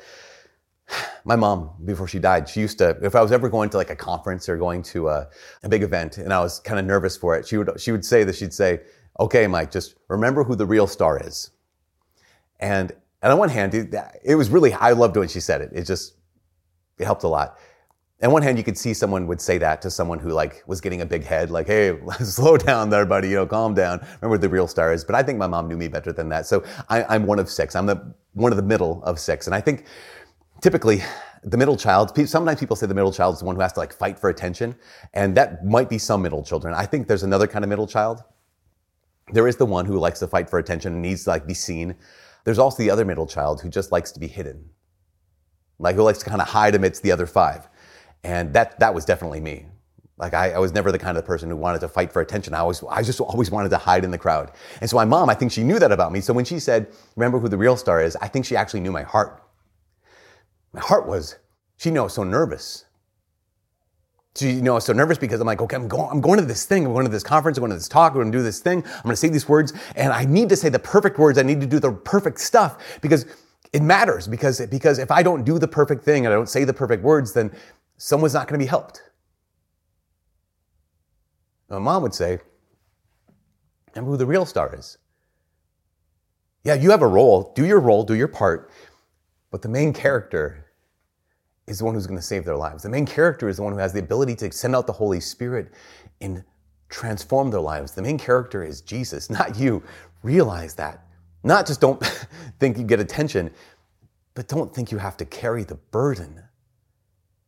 my 1.25 1.37
mom, 1.37 1.71
before 1.85 2.09
she 2.09 2.19
died, 2.19 2.49
she 2.49 2.61
used 2.61 2.79
to, 2.79 2.99
if 3.03 3.15
I 3.15 3.21
was 3.21 3.33
ever 3.33 3.49
going 3.49 3.71
to 3.71 3.77
like 3.77 3.91
a 3.91 3.97
conference 3.97 4.49
or 4.49 4.57
going 4.57 4.83
to 4.85 5.09
a, 5.09 5.29
a 5.63 5.69
big 5.69 5.83
event 5.83 6.19
and 6.19 6.33
I 6.33 6.41
was 6.41 6.61
kind 6.61 6.79
of 6.79 6.87
nervous 6.87 7.17
for 7.17 7.37
it, 7.37 7.47
she 7.47 7.59
would, 7.59 7.81
she 7.81 7.93
would 7.93 8.05
say 8.05 8.25
this, 8.25 8.39
she'd 8.39 8.55
say, 8.55 8.81
okay, 9.21 9.47
Mike, 9.47 9.71
just 9.71 9.97
remember 10.09 10.45
who 10.45 10.55
the 10.55 10.67
real 10.67 10.87
star 10.87 11.21
is. 11.21 11.51
And, 12.61 12.93
and 13.23 13.33
on 13.33 13.39
one 13.39 13.49
hand, 13.49 13.75
it, 13.75 14.35
was 14.35 14.49
really, 14.49 14.73
I 14.73 14.93
loved 14.93 15.17
when 15.17 15.29
she 15.29 15.41
said 15.41 15.61
it. 15.61 15.71
It 15.73 15.85
just, 15.85 16.15
it 16.99 17.05
helped 17.05 17.25
a 17.25 17.29
lot. 17.29 17.59
On 18.21 18.33
one 18.33 18.43
hand, 18.43 18.59
you 18.59 18.65
could 18.65 18.77
see 18.77 18.95
someone 18.95 19.29
would 19.29 19.41
say 19.41 19.59
that 19.59 19.81
to 19.83 19.91
someone 19.93 20.19
who 20.19 20.31
like 20.31 20.65
was 20.67 20.81
getting 20.81 21.03
a 21.03 21.07
big 21.07 21.25
head, 21.25 21.53
like, 21.53 21.69
hey, 21.69 21.97
slow 22.21 22.57
down 22.57 22.91
there, 22.91 23.07
buddy, 23.07 23.29
you 23.29 23.37
know, 23.37 23.47
calm 23.47 23.75
down. 23.75 24.05
Remember 24.21 24.39
the 24.39 24.49
real 24.49 24.67
star 24.67 24.93
is. 24.93 25.05
But 25.05 25.15
I 25.15 25.23
think 25.23 25.39
my 25.39 25.47
mom 25.47 25.69
knew 25.69 25.77
me 25.77 25.87
better 25.87 26.13
than 26.13 26.29
that. 26.31 26.47
So 26.47 26.65
I, 26.89 27.15
am 27.15 27.27
one 27.27 27.39
of 27.39 27.49
six. 27.49 27.77
I'm 27.77 27.87
the, 27.87 28.15
one 28.33 28.53
of 28.53 28.57
the 28.57 28.63
middle 28.63 29.03
of 29.05 29.21
six. 29.21 29.47
And 29.47 29.55
I 29.55 29.61
think 29.61 29.85
typically 30.61 31.03
the 31.45 31.57
middle 31.57 31.77
child 31.77 32.13
sometimes 32.29 32.59
people 32.59 32.75
say 32.75 32.87
the 32.87 32.95
middle 32.95 33.13
child 33.13 33.35
is 33.35 33.41
the 33.41 33.45
one 33.45 33.55
who 33.55 33.63
has 33.63 33.73
to 33.73 33.79
like 33.79 33.93
fight 33.93 34.19
for 34.19 34.29
attention 34.29 34.75
and 35.15 35.37
that 35.37 35.65
might 35.65 35.89
be 35.89 35.99
some 35.99 36.21
middle 36.23 36.43
children 36.43 36.75
i 36.75 36.85
think 36.85 37.07
there's 37.07 37.23
another 37.23 37.47
kind 37.47 37.65
of 37.65 37.69
middle 37.69 37.87
child 37.87 38.23
there 39.33 39.47
is 39.47 39.57
the 39.57 39.67
one 39.67 39.85
who 39.85 39.99
likes 39.99 40.19
to 40.19 40.27
fight 40.27 40.49
for 40.51 40.59
attention 40.59 40.95
and 40.95 41.03
needs 41.03 41.25
to 41.25 41.31
like 41.31 41.47
be 41.47 41.55
seen 41.55 41.95
there's 42.45 42.59
also 42.59 42.79
the 42.79 42.91
other 42.91 43.05
middle 43.05 43.27
child 43.27 43.61
who 43.61 43.69
just 43.69 43.93
likes 43.93 44.11
to 44.11 44.19
be 44.19 44.27
hidden 44.27 44.69
like 45.79 45.95
who 45.95 46.03
likes 46.03 46.19
to 46.19 46.25
kind 46.25 46.41
of 46.41 46.49
hide 46.49 46.75
amidst 46.75 47.03
the 47.03 47.13
other 47.13 47.27
five 47.27 47.69
and 48.25 48.53
that 48.53 48.79
that 48.81 48.93
was 48.93 49.05
definitely 49.05 49.41
me 49.41 49.67
like 50.19 50.35
I, 50.35 50.51
I, 50.51 50.59
was 50.59 50.73
never 50.73 50.91
the 50.91 50.99
kind 50.99 51.17
of 51.17 51.25
person 51.25 51.49
who 51.49 51.55
wanted 51.55 51.81
to 51.83 51.89
fight 51.89 52.13
for 52.13 52.21
attention. 52.21 52.53
I 52.53 52.59
always, 52.59 52.83
I 52.91 53.03
just 53.03 53.21
always 53.21 53.53
wanted 53.53 53.69
to 53.69 53.79
hide 53.79 54.03
in 54.03 54.11
the 54.11 54.19
crowd. 54.19 54.51
And 54.81 54.91
so 54.91 54.97
my 54.97 55.05
mom, 55.05 55.31
I 55.31 55.35
think 55.35 55.53
she 55.53 55.63
knew 55.63 55.79
that 55.79 55.93
about 55.93 56.11
me. 56.11 56.21
So 56.21 56.33
when 56.33 56.45
she 56.45 56.59
said, 56.59 56.89
remember 57.15 57.39
who 57.39 57.49
the 57.49 57.57
real 57.57 57.77
star 57.77 58.03
is, 58.03 58.17
I 58.17 58.27
think 58.27 58.45
she 58.45 58.57
actually 58.57 58.81
knew 58.81 58.91
my 58.91 59.05
heart. 59.05 59.41
My 60.79 60.85
heart 60.85 61.09
was, 61.09 61.35
she 61.77 61.91
was 61.91 62.15
so 62.15 62.23
nervous. 62.23 62.85
She 64.37 64.53
you 64.53 64.63
know 64.63 64.79
so 64.79 64.93
nervous 64.93 65.19
because 65.19 65.41
I'm 65.41 65.47
like, 65.49 65.61
okay, 65.61 65.75
I'm 65.75 65.89
going, 65.89 66.09
I'm 66.09 66.21
going 66.21 66.39
to 66.39 66.47
this 66.47 66.67
thing, 66.67 66.87
I'm 66.87 66.93
going 66.93 67.05
to 67.05 67.11
this 67.11 67.25
conference, 67.25 67.59
I'm 67.59 67.63
going 67.63 67.73
to 67.73 67.77
this 67.77 67.89
talk, 67.89 68.13
I'm 68.13 68.19
going 68.19 68.31
to 68.31 68.39
do 68.39 68.45
this 68.45 68.61
thing, 68.61 68.85
I'm 68.85 69.03
going 69.03 69.13
to 69.13 69.17
say 69.17 69.29
these 69.29 69.49
words, 69.49 69.73
and 69.97 70.13
I 70.13 70.25
need 70.25 70.49
to 70.51 70.57
say 70.57 70.69
the 70.69 70.79
perfect 70.79 71.19
words, 71.19 71.37
I 71.37 71.43
need 71.43 71.61
to 71.61 71.67
do 71.67 71.81
the 71.81 71.91
perfect 71.91 72.39
stuff 72.39 73.01
because 73.01 73.27
it 73.73 73.83
matters. 73.83 74.29
Because, 74.29 74.65
because 74.67 75.01
if 75.01 75.11
I 75.11 75.21
don't 75.21 75.43
do 75.43 75.59
the 75.59 75.67
perfect 75.67 76.05
thing 76.05 76.27
and 76.27 76.33
I 76.33 76.37
don't 76.37 76.49
say 76.49 76.63
the 76.63 76.73
perfect 76.73 77.03
words, 77.03 77.33
then 77.33 77.51
someone's 77.97 78.35
not 78.35 78.47
going 78.47 78.61
to 78.61 78.65
be 78.65 78.69
helped. 78.69 79.03
My 81.69 81.81
mom 81.81 82.05
would 82.05 82.15
say, 82.15 82.39
remember 83.97 84.13
who 84.13 84.17
the 84.17 84.27
real 84.27 84.47
star 84.47 84.73
is. 84.77 84.97
Yeah, 86.63 86.75
you 86.75 86.93
have 86.93 87.03
a 87.03 87.09
role, 87.09 87.53
do 87.57 87.67
your 87.67 87.81
role, 87.81 88.05
do 88.05 88.15
your 88.15 88.29
part, 88.29 88.71
but 89.51 89.63
the 89.63 89.69
main 89.69 89.93
character 89.93 90.67
is 91.69 91.79
the 91.79 91.85
one 91.85 91.95
who's 91.95 92.07
going 92.07 92.19
to 92.19 92.25
save 92.25 92.45
their 92.45 92.57
lives. 92.57 92.83
The 92.83 92.89
main 92.89 93.07
character 93.07 93.49
is 93.49 93.57
the 93.57 93.63
one 93.63 93.73
who 93.73 93.79
has 93.79 93.93
the 93.93 94.01
ability 94.01 94.35
to 94.37 94.53
send 94.53 94.75
out 94.75 94.87
the 94.87 94.93
Holy 94.93 95.21
Spirit 95.21 95.73
and 96.21 96.43
transform 96.89 97.51
their 97.51 97.61
lives. 97.61 97.93
The 97.93 98.03
main 98.03 98.19
character 98.19 98.65
is 98.65 98.81
Jesus, 98.81 99.31
not 99.31 99.59
you. 99.59 99.83
Realize 100.23 100.75
that. 100.75 101.05
Not 101.45 101.67
just 101.67 101.81
don't 101.81 102.03
think 102.61 102.79
you 102.79 102.85
get 102.85 103.01
attention, 103.01 103.51
but 104.35 104.49
don't 104.49 104.75
think 104.75 104.91
you 104.91 104.99
have 104.99 105.17
to 105.19 105.25
carry 105.25 105.65
the 105.65 105.77
burden 105.77 106.43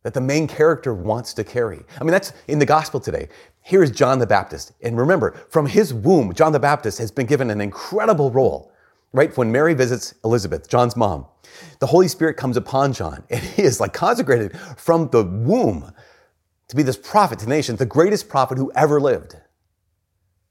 that 0.03 0.13
the 0.13 0.21
main 0.21 0.47
character 0.47 0.93
wants 0.93 1.33
to 1.33 1.43
carry. 1.43 1.83
I 1.99 2.03
mean, 2.03 2.11
that's 2.11 2.33
in 2.47 2.59
the 2.59 2.65
gospel 2.65 2.99
today. 2.99 3.27
Here 3.61 3.83
is 3.83 3.91
John 3.91 4.19
the 4.19 4.25
Baptist. 4.27 4.71
And 4.81 4.97
remember, 4.97 5.33
from 5.49 5.67
his 5.67 5.93
womb, 5.93 6.33
John 6.33 6.51
the 6.51 6.59
Baptist 6.59 6.97
has 6.97 7.11
been 7.11 7.27
given 7.27 7.51
an 7.51 7.61
incredible 7.61 8.31
role 8.31 8.70
right? 9.13 9.35
When 9.37 9.51
Mary 9.51 9.73
visits 9.73 10.13
Elizabeth, 10.23 10.69
John's 10.69 10.95
mom, 10.95 11.25
the 11.79 11.87
Holy 11.87 12.07
Spirit 12.07 12.37
comes 12.37 12.57
upon 12.57 12.93
John 12.93 13.23
and 13.29 13.41
he 13.41 13.63
is 13.63 13.79
like 13.79 13.93
consecrated 13.93 14.57
from 14.77 15.09
the 15.09 15.23
womb 15.23 15.93
to 16.67 16.75
be 16.75 16.83
this 16.83 16.97
prophet 16.97 17.39
to 17.39 17.45
the 17.45 17.49
nations, 17.49 17.79
the 17.79 17.85
greatest 17.85 18.29
prophet 18.29 18.57
who 18.57 18.71
ever 18.75 19.01
lived. 19.01 19.35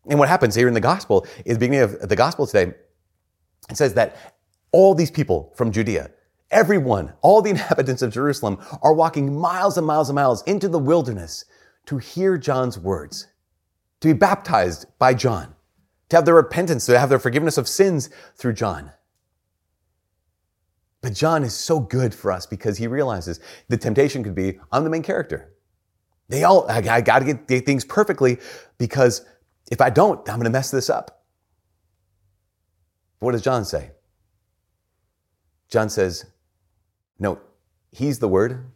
And 0.08 0.18
what 0.18 0.28
happens 0.28 0.54
here 0.54 0.68
in 0.68 0.74
the 0.74 0.80
gospel 0.80 1.26
is 1.44 1.58
beginning 1.58 1.80
of 1.80 2.08
the 2.08 2.16
gospel 2.16 2.46
today. 2.46 2.74
It 3.70 3.76
says 3.76 3.94
that 3.94 4.34
all 4.72 4.94
these 4.94 5.10
people 5.10 5.52
from 5.56 5.72
Judea, 5.72 6.10
everyone, 6.50 7.12
all 7.22 7.42
the 7.42 7.50
inhabitants 7.56 8.02
of 8.02 8.12
Jerusalem 8.12 8.58
are 8.82 8.92
walking 8.92 9.38
miles 9.38 9.78
and 9.78 9.86
miles 9.86 10.08
and 10.08 10.16
miles 10.16 10.42
into 10.44 10.68
the 10.68 10.78
wilderness 10.78 11.44
to 11.86 11.98
hear 11.98 12.36
John's 12.36 12.78
words, 12.78 13.26
to 14.00 14.08
be 14.08 14.14
baptized 14.14 14.86
by 14.98 15.14
John, 15.14 15.54
to 16.10 16.16
have 16.16 16.24
their 16.24 16.34
repentance, 16.34 16.86
to 16.86 16.98
have 16.98 17.08
their 17.08 17.18
forgiveness 17.18 17.56
of 17.56 17.66
sins 17.66 18.10
through 18.36 18.52
John. 18.52 18.92
But 21.00 21.14
John 21.14 21.44
is 21.44 21.54
so 21.54 21.80
good 21.80 22.14
for 22.14 22.30
us 22.30 22.46
because 22.46 22.76
he 22.76 22.86
realizes 22.86 23.40
the 23.68 23.76
temptation 23.76 24.22
could 24.22 24.34
be, 24.34 24.60
I'm 24.70 24.84
the 24.84 24.90
main 24.90 25.02
character. 25.02 25.54
They 26.28 26.44
all, 26.44 26.70
I, 26.70 26.78
I 26.78 27.00
got 27.00 27.20
to 27.20 27.34
get, 27.34 27.66
things 27.66 27.84
perfectly 27.84 28.38
because 28.76 29.24
if 29.70 29.80
I 29.80 29.90
don't, 29.90 30.28
I'm 30.28 30.42
to 30.42 30.50
mess 30.50 30.70
this 30.70 30.90
up. 30.90 31.24
What 33.20 33.32
does 33.32 33.42
John 33.42 33.64
say? 33.64 33.92
John 35.68 35.88
says, 35.88 36.26
No, 37.18 37.40
he's 37.92 38.18
the 38.18 38.28
word. 38.28 38.66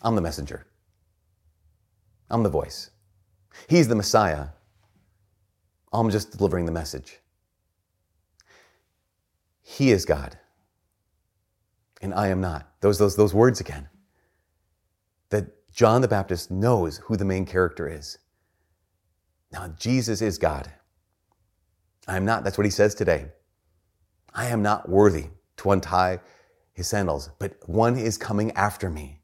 I'm 0.00 0.14
the 0.14 0.20
messenger. 0.20 0.66
I'm 2.30 2.42
the 2.42 2.48
voice. 2.48 2.90
He's 3.68 3.88
the 3.88 3.94
Messiah. 3.94 4.48
I'm 5.92 6.10
just 6.10 6.36
delivering 6.36 6.66
the 6.66 6.72
message. 6.72 7.18
He 9.62 9.90
is 9.90 10.04
God, 10.04 10.38
and 12.00 12.12
I 12.14 12.28
am 12.28 12.40
not. 12.40 12.68
Those, 12.80 12.98
those, 12.98 13.16
those 13.16 13.34
words 13.34 13.60
again. 13.60 13.88
That 15.30 15.70
John 15.72 16.02
the 16.02 16.08
Baptist 16.08 16.50
knows 16.50 16.98
who 16.98 17.16
the 17.16 17.24
main 17.24 17.46
character 17.46 17.88
is. 17.88 18.18
Now, 19.52 19.68
Jesus 19.78 20.20
is 20.22 20.38
God. 20.38 20.72
I 22.08 22.16
am 22.16 22.24
not. 22.24 22.44
That's 22.44 22.58
what 22.58 22.64
he 22.64 22.70
says 22.70 22.94
today. 22.94 23.26
I 24.34 24.46
am 24.46 24.62
not 24.62 24.88
worthy 24.88 25.26
to 25.58 25.70
untie 25.70 26.20
his 26.72 26.88
sandals, 26.88 27.30
but 27.38 27.56
one 27.68 27.96
is 27.96 28.16
coming 28.16 28.50
after 28.52 28.90
me. 28.90 29.20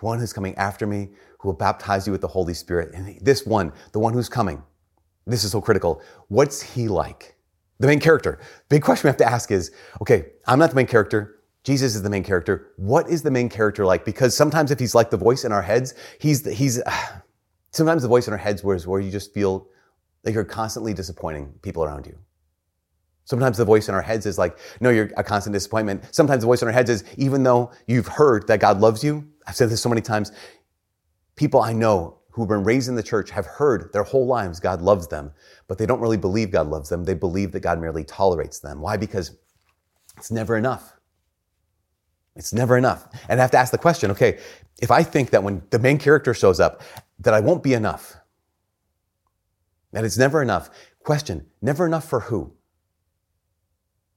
One 0.00 0.18
who's 0.18 0.32
coming 0.32 0.54
after 0.56 0.86
me 0.86 1.10
who 1.38 1.48
will 1.48 1.56
baptize 1.56 2.06
you 2.06 2.12
with 2.12 2.20
the 2.20 2.28
Holy 2.28 2.54
Spirit. 2.54 2.92
And 2.94 3.18
this 3.20 3.46
one, 3.46 3.72
the 3.92 3.98
one 3.98 4.12
who's 4.14 4.28
coming, 4.28 4.62
this 5.26 5.44
is 5.44 5.52
so 5.52 5.60
critical. 5.60 6.02
What's 6.28 6.62
he 6.62 6.88
like? 6.88 7.36
The 7.78 7.86
main 7.86 8.00
character. 8.00 8.38
Big 8.68 8.82
question 8.82 9.08
we 9.08 9.10
have 9.10 9.16
to 9.18 9.30
ask 9.30 9.50
is 9.50 9.70
okay, 10.00 10.26
I'm 10.46 10.58
not 10.58 10.70
the 10.70 10.76
main 10.76 10.86
character. 10.86 11.40
Jesus 11.62 11.94
is 11.94 12.02
the 12.02 12.10
main 12.10 12.24
character. 12.24 12.72
What 12.76 13.08
is 13.08 13.22
the 13.22 13.30
main 13.30 13.48
character 13.48 13.84
like? 13.84 14.04
Because 14.04 14.34
sometimes 14.34 14.70
if 14.70 14.78
he's 14.78 14.94
like 14.94 15.10
the 15.10 15.16
voice 15.16 15.44
in 15.44 15.52
our 15.52 15.62
heads, 15.62 15.94
he's, 16.18 16.42
the, 16.42 16.54
he's, 16.54 16.82
sometimes 17.70 18.02
the 18.02 18.08
voice 18.08 18.26
in 18.26 18.32
our 18.32 18.38
heads 18.38 18.64
where, 18.64 18.78
where 18.78 19.00
you 19.00 19.10
just 19.10 19.34
feel 19.34 19.68
like 20.24 20.34
you're 20.34 20.44
constantly 20.44 20.94
disappointing 20.94 21.52
people 21.62 21.84
around 21.84 22.06
you. 22.06 22.18
Sometimes 23.24 23.58
the 23.58 23.64
voice 23.64 23.88
in 23.88 23.94
our 23.94 24.02
heads 24.02 24.26
is 24.26 24.38
like, 24.38 24.58
no, 24.80 24.90
you're 24.90 25.10
a 25.16 25.22
constant 25.22 25.52
disappointment. 25.52 26.02
Sometimes 26.10 26.40
the 26.40 26.46
voice 26.46 26.62
in 26.62 26.68
our 26.68 26.74
heads 26.74 26.90
is, 26.90 27.04
even 27.16 27.42
though 27.42 27.70
you've 27.86 28.08
heard 28.08 28.46
that 28.48 28.58
God 28.58 28.80
loves 28.80 29.04
you, 29.04 29.28
I've 29.46 29.54
said 29.54 29.68
this 29.68 29.80
so 29.80 29.88
many 29.88 30.00
times, 30.00 30.32
people 31.36 31.60
I 31.60 31.72
know 31.72 32.19
who've 32.40 32.48
been 32.48 32.64
raised 32.64 32.88
in 32.88 32.94
the 32.94 33.02
church 33.02 33.30
have 33.30 33.46
heard 33.46 33.92
their 33.92 34.02
whole 34.02 34.26
lives 34.26 34.60
God 34.60 34.82
loves 34.82 35.06
them, 35.08 35.32
but 35.68 35.78
they 35.78 35.86
don't 35.86 36.00
really 36.00 36.16
believe 36.16 36.50
God 36.50 36.66
loves 36.68 36.88
them. 36.88 37.04
They 37.04 37.14
believe 37.14 37.52
that 37.52 37.60
God 37.60 37.80
merely 37.80 38.04
tolerates 38.04 38.58
them. 38.58 38.80
Why? 38.80 38.96
Because 38.96 39.36
it's 40.16 40.30
never 40.30 40.56
enough. 40.56 40.94
It's 42.36 42.52
never 42.52 42.76
enough. 42.76 43.06
And 43.28 43.40
I 43.40 43.42
have 43.42 43.50
to 43.52 43.58
ask 43.58 43.70
the 43.70 43.78
question, 43.78 44.10
okay, 44.12 44.38
if 44.80 44.90
I 44.90 45.02
think 45.02 45.30
that 45.30 45.42
when 45.42 45.62
the 45.70 45.78
main 45.78 45.98
character 45.98 46.32
shows 46.34 46.60
up, 46.60 46.82
that 47.18 47.34
I 47.34 47.40
won't 47.40 47.62
be 47.62 47.74
enough, 47.74 48.16
that 49.92 50.04
it's 50.04 50.18
never 50.18 50.40
enough, 50.40 50.70
question, 51.04 51.46
never 51.60 51.86
enough 51.86 52.08
for 52.08 52.20
who? 52.20 52.54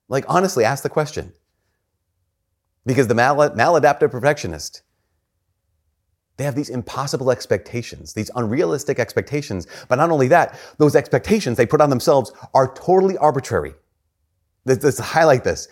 Like, 0.07 0.25
honestly, 0.27 0.63
ask 0.63 0.83
the 0.83 0.89
question. 0.89 1.33
Because 2.85 3.07
the 3.07 3.15
mal- 3.15 3.35
maladaptive 3.35 4.11
perfectionist, 4.11 4.83
they 6.37 6.43
have 6.43 6.55
these 6.55 6.69
impossible 6.69 7.31
expectations, 7.31 8.13
these 8.13 8.31
unrealistic 8.35 8.99
expectations. 8.99 9.67
But 9.87 9.95
not 9.95 10.09
only 10.09 10.27
that, 10.29 10.57
those 10.77 10.95
expectations 10.95 11.57
they 11.57 11.65
put 11.65 11.81
on 11.81 11.89
themselves 11.89 12.31
are 12.53 12.73
totally 12.73 13.17
arbitrary. 13.17 13.73
Let's, 14.65 14.97
highlight 14.97 15.43
this. 15.43 15.67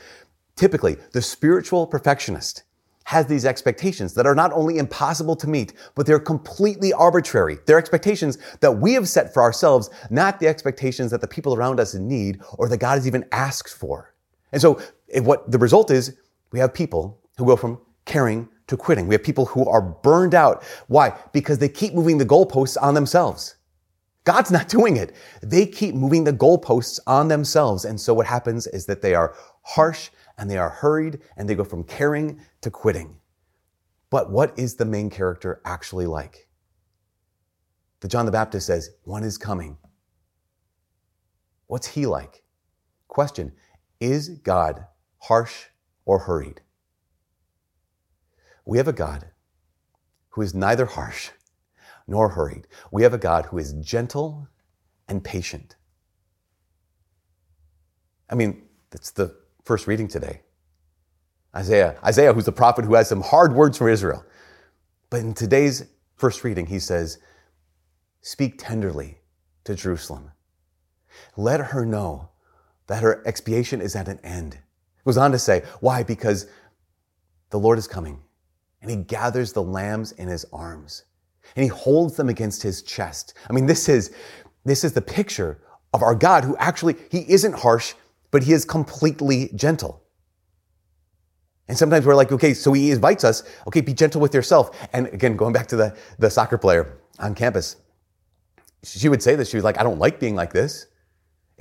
Typically, 0.56 0.98
the 1.14 1.22
spiritual 1.22 1.88
perfectionist 1.88 2.64
has 3.06 3.26
these 3.26 3.46
expectations 3.46 4.14
that 4.14 4.28
are 4.28 4.36
not 4.36 4.54
only 4.54 4.78
impossible 4.78 5.36
to 5.36 5.48
meet, 5.48 5.74
but 5.96 6.06
they're 6.06 6.20
completely 6.20 6.94
arbitrary. 6.94 7.58
They're 7.66 7.80
expectations 7.80 8.38
that 8.60 8.72
we 8.72 8.94
have 8.94 9.10
set 9.10 9.34
for 9.34 9.42
ourselves, 9.42 9.90
not 10.10 10.40
the 10.40 10.48
expectations 10.48 11.10
that 11.12 11.22
the 11.22 11.28
people 11.28 11.56
around 11.56 11.80
us 11.80 11.96
need 11.96 12.40
or 12.58 12.70
that 12.70 12.78
God 12.78 12.96
has 12.96 13.08
even 13.08 13.26
asked 13.32 13.74
for. 13.74 14.14
And 14.52 14.62
so 14.62 14.80
what 15.22 15.50
the 15.50 15.58
result 15.58 15.90
is, 15.90 16.16
we 16.52 16.60
have 16.60 16.74
people 16.74 17.20
who 17.38 17.46
go 17.46 17.56
from 17.56 17.80
caring 18.06 18.48
to 18.72 18.78
quitting. 18.78 19.06
We 19.06 19.14
have 19.16 19.24
people 19.24 19.46
who 19.46 19.70
are 19.70 19.82
burned 19.82 20.34
out. 20.34 20.64
Why? 20.88 21.14
Because 21.34 21.60
they 21.60 21.70
keep 21.70 21.94
moving 21.94 22.18
the 22.18 22.26
goalposts 22.26 22.78
on 22.82 22.96
themselves. 22.96 23.58
God's 24.24 24.50
not 24.52 24.68
doing 24.78 24.98
it. 24.98 25.14
They 25.44 25.66
keep 25.66 25.94
moving 25.94 26.24
the 26.24 26.34
goalposts 26.34 27.00
on 27.06 27.28
themselves. 27.28 27.86
And 27.86 28.00
so 28.00 28.14
what 28.14 28.26
happens 28.26 28.68
is 28.68 28.86
that 28.88 29.02
they 29.02 29.14
are 29.14 29.36
harsh 29.62 30.10
and 30.38 30.50
they 30.50 30.58
are 30.58 30.70
hurried 30.70 31.20
and 31.38 31.48
they 31.48 31.56
go 31.56 31.64
from 31.64 31.84
caring 31.84 32.40
to 32.62 32.72
quitting. 32.72 33.18
But 34.10 34.32
what 34.32 34.58
is 34.58 34.76
the 34.76 34.86
main 34.86 35.10
character 35.10 35.62
actually 35.66 36.06
like? 36.06 36.48
The 38.00 38.08
John 38.08 38.26
the 38.26 38.32
Baptist 38.32 38.68
says, 38.68 38.90
one 39.04 39.24
is 39.24 39.38
coming. 39.38 39.78
What's 41.68 41.88
he 41.88 42.06
like? 42.06 42.42
Question, 43.08 43.52
is 44.00 44.30
God 44.30 44.86
harsh 45.20 45.66
or 46.06 46.20
hurried? 46.20 46.62
We 48.66 48.78
have 48.78 48.88
a 48.88 48.94
God 48.94 49.28
who 50.30 50.42
is 50.42 50.54
neither 50.54 50.86
harsh 50.86 51.32
nor 52.08 52.30
hurried. 52.30 52.68
We 52.92 53.04
have 53.04 53.14
a 53.14 53.18
God 53.18 53.46
who 53.48 53.58
is 53.58 53.74
gentle 53.74 54.48
and 55.08 55.24
patient. 55.24 55.76
I 58.30 58.36
mean, 58.36 58.64
that's 58.90 59.12
the 59.12 59.36
first 59.64 59.88
reading 59.88 60.08
today. 60.08 60.42
Isaiah, 61.56 61.98
Isaiah, 62.04 62.34
who's 62.34 62.46
the 62.46 62.52
prophet 62.52 62.86
who 62.86 62.96
has 62.96 63.10
some 63.10 63.22
hard 63.22 63.54
words 63.54 63.78
for 63.78 63.90
Israel. 63.90 64.26
But 65.10 65.20
in 65.20 65.34
today's 65.34 65.86
first 66.16 66.44
reading, 66.44 66.68
he 66.68 66.80
says, 66.80 67.18
Speak 68.22 68.56
tenderly 68.58 69.18
to 69.66 69.76
Jerusalem. 69.76 70.32
Let 71.36 71.60
her 71.60 71.86
know 71.86 72.30
that 72.88 73.04
her 73.04 73.26
expiation 73.26 73.82
is 73.82 73.96
at 73.96 74.08
an 74.08 74.20
end. 74.24 74.56
It 74.56 75.06
goes 75.06 75.18
on 75.18 75.32
to 75.32 75.40
say, 75.40 75.64
why? 75.80 76.04
Because 76.04 76.48
the 77.50 77.60
Lord 77.60 77.78
is 77.78 77.88
coming 77.88 78.20
and 78.82 78.90
he 78.90 78.98
gathers 78.98 79.54
the 79.54 79.64
lambs 79.64 80.12
in 80.14 80.28
his 80.28 80.46
arms 80.52 81.04
and 81.56 81.64
he 81.64 81.70
holds 81.70 82.16
them 82.16 82.30
against 82.30 82.64
his 82.64 82.82
chest. 82.82 83.34
I 83.50 83.54
mean, 83.54 83.66
this 83.66 83.90
is, 83.90 84.14
this 84.66 84.84
is 84.84 84.94
the 84.94 85.02
picture 85.02 85.60
of 85.94 86.04
our 86.04 86.16
God 86.16 86.44
who 86.44 86.56
actually, 86.58 86.96
he 87.10 87.26
isn't 87.30 87.54
harsh, 87.54 87.94
but 88.32 88.44
he 88.44 88.54
is 88.54 88.66
completely 88.66 89.50
gentle. 89.56 90.02
And 91.68 91.78
sometimes 91.78 92.06
we're 92.06 92.16
like, 92.16 92.32
okay, 92.32 92.54
so 92.54 92.74
he 92.74 92.92
invites 92.92 93.24
us, 93.24 93.44
okay, 93.68 93.82
be 93.82 93.94
gentle 93.94 94.20
with 94.20 94.34
yourself. 94.34 94.78
And 94.94 95.08
again, 95.08 95.36
going 95.38 95.54
back 95.54 95.68
to 95.68 95.76
the, 95.76 95.98
the 96.20 96.30
soccer 96.30 96.58
player 96.58 96.98
on 97.20 97.36
campus, 97.36 97.78
she 98.84 99.10
would 99.10 99.22
say 99.22 99.36
this. 99.36 99.50
She 99.50 99.58
was 99.58 99.64
like, 99.64 99.80
I 99.80 99.84
don't 99.84 100.00
like 100.00 100.20
being 100.20 100.36
like 100.36 100.52
this. 100.52 100.88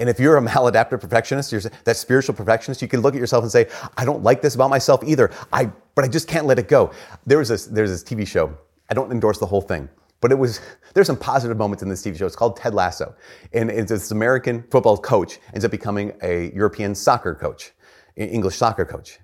And 0.01 0.09
if 0.09 0.19
you're 0.19 0.39
a 0.39 0.41
maladaptive 0.41 0.99
perfectionist, 1.01 1.53
you're 1.53 1.61
that 1.61 1.97
spiritual 1.97 2.35
perfectionist, 2.35 2.81
you 2.81 2.89
can 2.89 3.03
look 3.03 3.15
at 3.15 3.21
yourself 3.21 3.45
and 3.45 3.53
say, 3.53 3.69
I 3.99 4.07
don't 4.07 4.23
like 4.23 4.41
this 4.41 4.55
about 4.55 4.71
myself 4.71 5.05
either. 5.05 5.31
I, 5.53 5.67
but 5.95 6.07
I 6.07 6.09
just 6.09 6.27
can't 6.27 6.47
let 6.47 6.59
it 6.59 6.69
go. 6.69 6.91
There 7.27 7.37
was 7.37 7.51
this, 7.51 7.67
there's 7.67 7.91
this 7.91 8.03
TV 8.03 8.27
show. 8.27 8.57
I 8.89 8.95
don't 8.95 9.13
endorse 9.13 9.39
the 9.39 9.47
whole 9.47 9.61
thing, 9.61 9.91
but 10.23 10.33
it 10.33 10.39
was, 10.39 10.61
there's 10.95 11.07
some 11.07 11.19
positive 11.19 11.59
moments 11.59 11.83
in 11.83 11.91
this 11.91 12.03
TV 12.03 12.17
show. 12.17 12.25
It's 12.25 12.35
called 12.35 12.57
Ted 12.57 12.73
Lasso. 12.73 13.15
And 13.53 13.71
it's 13.71 13.91
this 13.91 14.11
American 14.11 14.65
football 14.71 14.97
coach 14.97 15.39
ends 15.53 15.67
up 15.67 15.71
becoming 15.71 16.15
a 16.23 16.51
European 16.55 16.95
soccer 16.95 17.35
coach, 17.35 17.73
English 18.17 18.57
soccer 18.57 18.87
coach. 18.87 19.21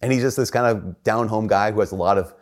And 0.00 0.10
he's 0.10 0.22
just 0.22 0.38
this 0.38 0.50
kind 0.50 0.66
of 0.66 1.02
down 1.04 1.28
home 1.28 1.46
guy 1.46 1.72
who 1.72 1.80
has 1.80 1.92
a 1.92 1.96
lot 1.96 2.16
of 2.16 2.32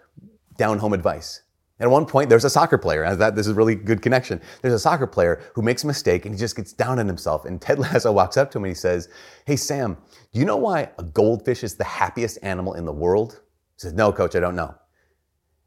down 0.56 0.78
home 0.78 0.92
advice. 0.92 1.42
At 1.80 1.90
one 1.90 2.06
point, 2.06 2.28
there's 2.28 2.44
a 2.44 2.50
soccer 2.50 2.76
player. 2.76 3.14
That 3.14 3.36
this 3.36 3.46
is 3.46 3.52
really 3.52 3.74
good 3.74 4.02
connection. 4.02 4.40
There's 4.62 4.74
a 4.74 4.78
soccer 4.78 5.06
player 5.06 5.40
who 5.54 5.62
makes 5.62 5.84
a 5.84 5.86
mistake 5.86 6.24
and 6.24 6.34
he 6.34 6.38
just 6.38 6.56
gets 6.56 6.72
down 6.72 6.98
on 6.98 7.06
himself. 7.06 7.44
And 7.44 7.60
Ted 7.60 7.78
Lasso 7.78 8.10
walks 8.12 8.36
up 8.36 8.50
to 8.52 8.58
him 8.58 8.64
and 8.64 8.70
he 8.70 8.74
says, 8.74 9.08
"Hey 9.46 9.56
Sam, 9.56 9.96
do 10.32 10.40
you 10.40 10.46
know 10.46 10.56
why 10.56 10.90
a 10.98 11.02
goldfish 11.02 11.62
is 11.62 11.76
the 11.76 11.84
happiest 11.84 12.38
animal 12.42 12.74
in 12.74 12.84
the 12.84 12.92
world?" 12.92 13.40
He 13.76 13.82
says, 13.82 13.92
"No, 13.92 14.12
coach, 14.12 14.34
I 14.34 14.40
don't 14.40 14.56
know." 14.56 14.74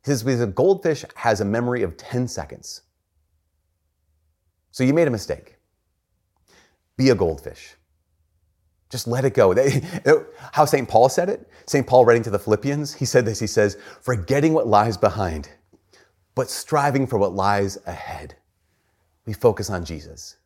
He 0.03 0.11
says, 0.11 0.23
"Because 0.23 0.41
a 0.41 0.47
goldfish 0.47 1.05
has 1.15 1.41
a 1.41 1.45
memory 1.45 1.83
of 1.83 1.95
10 1.97 2.27
seconds. 2.27 2.81
So 4.71 4.83
you 4.83 4.93
made 4.93 5.07
a 5.07 5.11
mistake. 5.11 5.57
Be 6.97 7.09
a 7.09 7.15
goldfish. 7.15 7.75
Just 8.89 9.07
let 9.07 9.23
it 9.23 9.33
go. 9.33 9.55
How 10.51 10.65
St. 10.65 10.87
Paul 10.87 11.09
said 11.09 11.29
it, 11.29 11.49
St. 11.65 11.87
Paul 11.87 12.05
writing 12.05 12.23
to 12.23 12.29
the 12.29 12.39
Philippians, 12.39 12.93
he 12.93 13.05
said 13.05 13.25
this 13.25 13.39
he 13.39 13.47
says, 13.47 13.77
forgetting 14.01 14.53
what 14.53 14.67
lies 14.67 14.97
behind, 14.97 15.49
but 16.35 16.49
striving 16.49 17.07
for 17.07 17.17
what 17.17 17.33
lies 17.33 17.77
ahead. 17.85 18.35
We 19.25 19.33
focus 19.33 19.69
on 19.69 19.85
Jesus. 19.85 20.37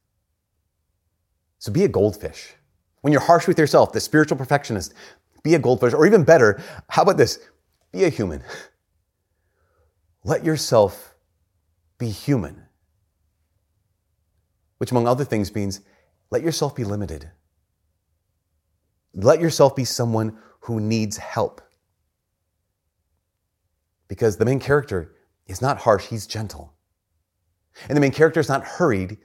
So 1.60 1.71
be 1.71 1.84
a 1.84 1.88
goldfish. 1.88 2.54
When 3.02 3.12
you're 3.12 3.21
harsh 3.21 3.48
with 3.48 3.60
yourself, 3.60 3.93
the 3.93 4.00
spiritual 4.00 4.38
perfectionist, 4.38 4.93
be 5.43 5.56
a 5.56 5.60
goldfish. 5.60 5.93
Or 5.93 6.06
even 6.06 6.24
better, 6.24 6.62
how 6.89 7.04
about 7.04 7.17
this? 7.17 7.39
Be 7.91 8.04
a 8.04 8.10
human. 8.10 8.43
Let 10.24 10.43
yourself 10.43 11.15
be 11.98 12.10
human. 12.10 12.63
Which, 14.80 14.91
among 14.91 15.08
other 15.08 15.24
things, 15.24 15.54
means 15.56 15.82
let 16.30 16.41
yourself 16.41 16.76
be 16.76 16.84
limited. 16.84 17.30
Let 19.13 19.39
yourself 19.39 19.76
be 19.76 19.86
someone 19.86 20.38
who 20.62 20.80
needs 20.82 21.17
help. 21.17 21.62
Because 24.08 24.38
the 24.38 24.45
main 24.45 24.60
character 24.60 25.14
is 25.47 25.62
not 25.62 25.79
harsh, 25.79 26.08
he's 26.08 26.27
gentle. 26.27 26.73
And 27.88 27.95
the 27.95 28.01
main 28.01 28.12
character 28.12 28.39
is 28.39 28.49
not 28.49 28.63
hurried, 28.63 29.17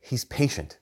he's 0.00 0.24
patient. 0.24 0.78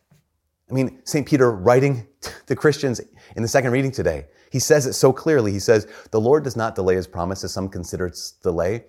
I 0.71 0.73
mean, 0.73 1.01
St. 1.05 1.27
Peter 1.27 1.51
writing 1.51 2.07
the 2.47 2.57
Christians 2.57 3.01
in 3.37 3.43
the 3.43 3.49
second 3.49 3.73
reading 3.73 3.93
today, 3.93 4.27
he 4.51 4.59
says 4.59 4.87
it 4.87 4.95
so 4.95 5.13
clearly. 5.13 5.53
He 5.53 5.59
says, 5.59 5.87
The 6.11 6.21
Lord 6.21 6.45
does 6.45 6.57
not 6.57 6.75
delay 6.75 6.95
his 6.95 7.07
promise, 7.07 7.45
as 7.45 7.53
some 7.53 7.69
consider 7.69 8.07
it's 8.07 8.33
delay, 8.33 8.85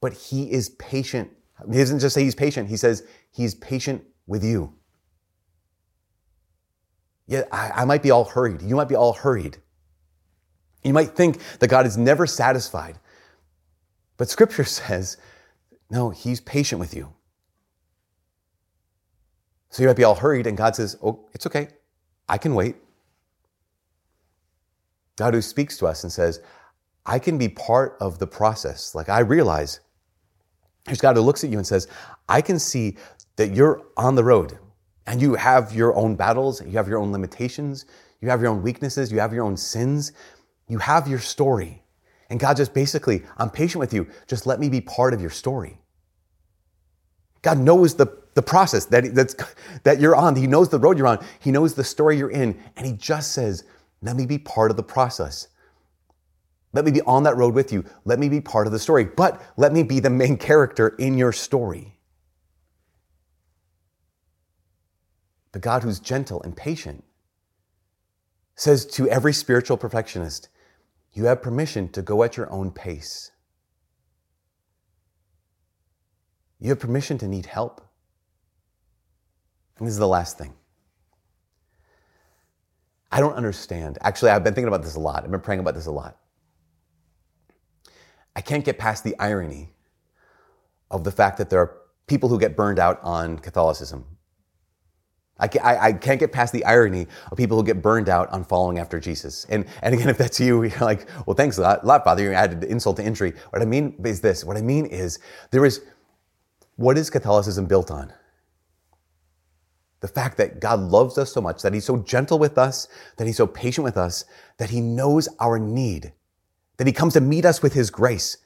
but 0.00 0.12
he 0.12 0.50
is 0.50 0.70
patient. 0.70 1.30
He 1.70 1.78
doesn't 1.78 2.00
just 2.00 2.14
say 2.14 2.22
he's 2.22 2.34
patient, 2.34 2.68
he 2.68 2.76
says 2.76 3.04
he's 3.30 3.54
patient 3.54 4.04
with 4.26 4.44
you. 4.44 4.74
Yeah, 7.26 7.42
I, 7.50 7.70
I 7.82 7.84
might 7.84 8.02
be 8.02 8.10
all 8.10 8.24
hurried. 8.24 8.62
You 8.62 8.76
might 8.76 8.88
be 8.88 8.94
all 8.94 9.12
hurried. 9.12 9.58
You 10.84 10.92
might 10.92 11.10
think 11.10 11.40
that 11.58 11.68
God 11.68 11.86
is 11.86 11.96
never 11.96 12.26
satisfied. 12.26 12.98
But 14.16 14.28
scripture 14.28 14.64
says, 14.64 15.16
no, 15.90 16.10
he's 16.10 16.40
patient 16.40 16.80
with 16.80 16.94
you. 16.94 17.12
So 19.70 19.82
you 19.82 19.88
might 19.88 19.96
be 19.96 20.04
all 20.04 20.14
hurried, 20.14 20.46
and 20.46 20.56
God 20.56 20.74
says, 20.74 20.96
Oh, 21.02 21.28
it's 21.34 21.46
okay. 21.46 21.68
I 22.28 22.38
can 22.38 22.54
wait. 22.54 22.76
God 25.16 25.34
who 25.34 25.42
speaks 25.42 25.76
to 25.78 25.86
us 25.86 26.02
and 26.02 26.12
says, 26.12 26.40
I 27.04 27.18
can 27.18 27.38
be 27.38 27.48
part 27.48 27.96
of 28.00 28.18
the 28.18 28.26
process. 28.26 28.94
Like 28.94 29.08
I 29.08 29.20
realize, 29.20 29.80
there's 30.86 31.00
God 31.00 31.16
who 31.16 31.22
looks 31.22 31.44
at 31.44 31.50
you 31.50 31.58
and 31.58 31.66
says, 31.66 31.88
I 32.28 32.40
can 32.40 32.58
see 32.58 32.96
that 33.36 33.52
you're 33.52 33.82
on 33.96 34.14
the 34.14 34.24
road 34.24 34.58
and 35.06 35.20
you 35.20 35.34
have 35.34 35.74
your 35.74 35.94
own 35.94 36.16
battles, 36.16 36.64
you 36.64 36.72
have 36.72 36.88
your 36.88 36.98
own 36.98 37.12
limitations, 37.12 37.86
you 38.20 38.28
have 38.28 38.40
your 38.40 38.50
own 38.50 38.62
weaknesses, 38.62 39.12
you 39.12 39.20
have 39.20 39.32
your 39.32 39.44
own 39.44 39.56
sins, 39.56 40.12
you 40.68 40.78
have 40.78 41.06
your 41.06 41.20
story. 41.20 41.82
And 42.28 42.40
God 42.40 42.56
just 42.56 42.74
basically, 42.74 43.22
I'm 43.38 43.50
patient 43.50 43.80
with 43.80 43.94
you. 43.94 44.08
Just 44.26 44.46
let 44.46 44.60
me 44.60 44.68
be 44.68 44.80
part 44.80 45.14
of 45.14 45.20
your 45.20 45.30
story. 45.30 45.78
God 47.42 47.58
knows 47.58 47.94
the, 47.94 48.06
the 48.34 48.42
process 48.42 48.86
that, 48.86 49.14
that's, 49.14 49.36
that 49.84 50.00
you're 50.00 50.16
on. 50.16 50.34
He 50.36 50.46
knows 50.46 50.68
the 50.68 50.78
road 50.78 50.98
you're 50.98 51.06
on. 51.06 51.24
He 51.38 51.52
knows 51.52 51.74
the 51.74 51.84
story 51.84 52.18
you're 52.18 52.30
in. 52.30 52.60
And 52.76 52.86
He 52.86 52.92
just 52.92 53.32
says, 53.32 53.64
let 54.02 54.16
me 54.16 54.26
be 54.26 54.38
part 54.38 54.70
of 54.70 54.76
the 54.76 54.82
process. 54.82 55.48
Let 56.72 56.84
me 56.84 56.90
be 56.90 57.00
on 57.02 57.22
that 57.22 57.36
road 57.36 57.54
with 57.54 57.72
you. 57.72 57.84
Let 58.04 58.18
me 58.18 58.28
be 58.28 58.40
part 58.40 58.66
of 58.66 58.72
the 58.72 58.78
story. 58.78 59.04
But 59.04 59.40
let 59.56 59.72
me 59.72 59.82
be 59.82 60.00
the 60.00 60.10
main 60.10 60.36
character 60.38 60.88
in 60.98 61.16
your 61.16 61.32
story. 61.32 61.96
the 65.56 65.60
God 65.60 65.82
who's 65.82 66.00
gentle 66.00 66.42
and 66.42 66.54
patient, 66.54 67.02
says 68.56 68.84
to 68.84 69.08
every 69.08 69.32
spiritual 69.32 69.78
perfectionist, 69.78 70.50
You 71.16 71.24
have 71.24 71.40
permission 71.40 71.88
to 71.92 72.02
go 72.02 72.22
at 72.24 72.36
your 72.36 72.52
own 72.52 72.70
pace. 72.70 73.30
You 76.60 76.68
have 76.68 76.78
permission 76.78 77.16
to 77.16 77.26
need 77.26 77.46
help. 77.46 77.80
And 79.78 79.86
this 79.86 79.94
is 79.94 79.98
the 79.98 80.06
last 80.06 80.36
thing. 80.36 80.52
I 83.10 83.20
don't 83.20 83.32
understand. 83.32 83.96
Actually, 84.02 84.32
I've 84.32 84.44
been 84.44 84.52
thinking 84.52 84.68
about 84.68 84.82
this 84.82 84.94
a 84.94 85.00
lot. 85.00 85.24
I've 85.24 85.30
been 85.30 85.40
praying 85.40 85.60
about 85.60 85.74
this 85.74 85.86
a 85.86 85.90
lot. 85.90 86.18
I 88.34 88.42
can't 88.42 88.62
get 88.62 88.76
past 88.76 89.02
the 89.02 89.18
irony 89.18 89.72
of 90.90 91.02
the 91.02 91.10
fact 91.10 91.38
that 91.38 91.48
there 91.48 91.60
are 91.60 91.78
people 92.06 92.28
who 92.28 92.38
get 92.38 92.56
burned 92.56 92.78
out 92.78 93.00
on 93.02 93.38
Catholicism, 93.38 94.15
I, 95.38 95.48
I, 95.62 95.86
I, 95.88 95.92
can't 95.92 96.18
get 96.18 96.32
past 96.32 96.52
the 96.52 96.64
irony 96.64 97.06
of 97.30 97.36
people 97.36 97.58
who 97.58 97.64
get 97.64 97.82
burned 97.82 98.08
out 98.08 98.30
on 98.30 98.42
following 98.42 98.78
after 98.78 98.98
Jesus. 98.98 99.44
And, 99.50 99.66
and 99.82 99.94
again, 99.94 100.08
if 100.10 100.18
that's 100.18 100.40
you, 100.40 100.62
you're 100.64 100.78
like, 100.80 101.08
well, 101.26 101.34
thanks 101.34 101.58
a 101.58 101.62
lot, 101.62 101.84
lot 101.84 102.04
Father. 102.04 102.22
You 102.22 102.32
added 102.32 102.64
insult 102.64 102.96
to 102.96 103.04
injury. 103.04 103.34
What 103.50 103.62
I 103.62 103.66
mean 103.66 103.94
is 104.04 104.20
this. 104.20 104.44
What 104.44 104.56
I 104.56 104.62
mean 104.62 104.86
is 104.86 105.18
there 105.50 105.64
is, 105.64 105.82
what 106.76 106.96
is 106.96 107.10
Catholicism 107.10 107.66
built 107.66 107.90
on? 107.90 108.12
The 110.00 110.08
fact 110.08 110.36
that 110.38 110.60
God 110.60 110.80
loves 110.80 111.18
us 111.18 111.32
so 111.32 111.40
much, 111.40 111.62
that 111.62 111.74
He's 111.74 111.84
so 111.84 111.98
gentle 111.98 112.38
with 112.38 112.58
us, 112.58 112.88
that 113.16 113.26
He's 113.26 113.36
so 113.36 113.46
patient 113.46 113.84
with 113.84 113.96
us, 113.96 114.24
that 114.58 114.70
He 114.70 114.80
knows 114.80 115.28
our 115.40 115.58
need, 115.58 116.12
that 116.76 116.86
He 116.86 116.92
comes 116.92 117.14
to 117.14 117.20
meet 117.20 117.44
us 117.44 117.62
with 117.62 117.72
His 117.72 117.90
grace, 117.90 118.36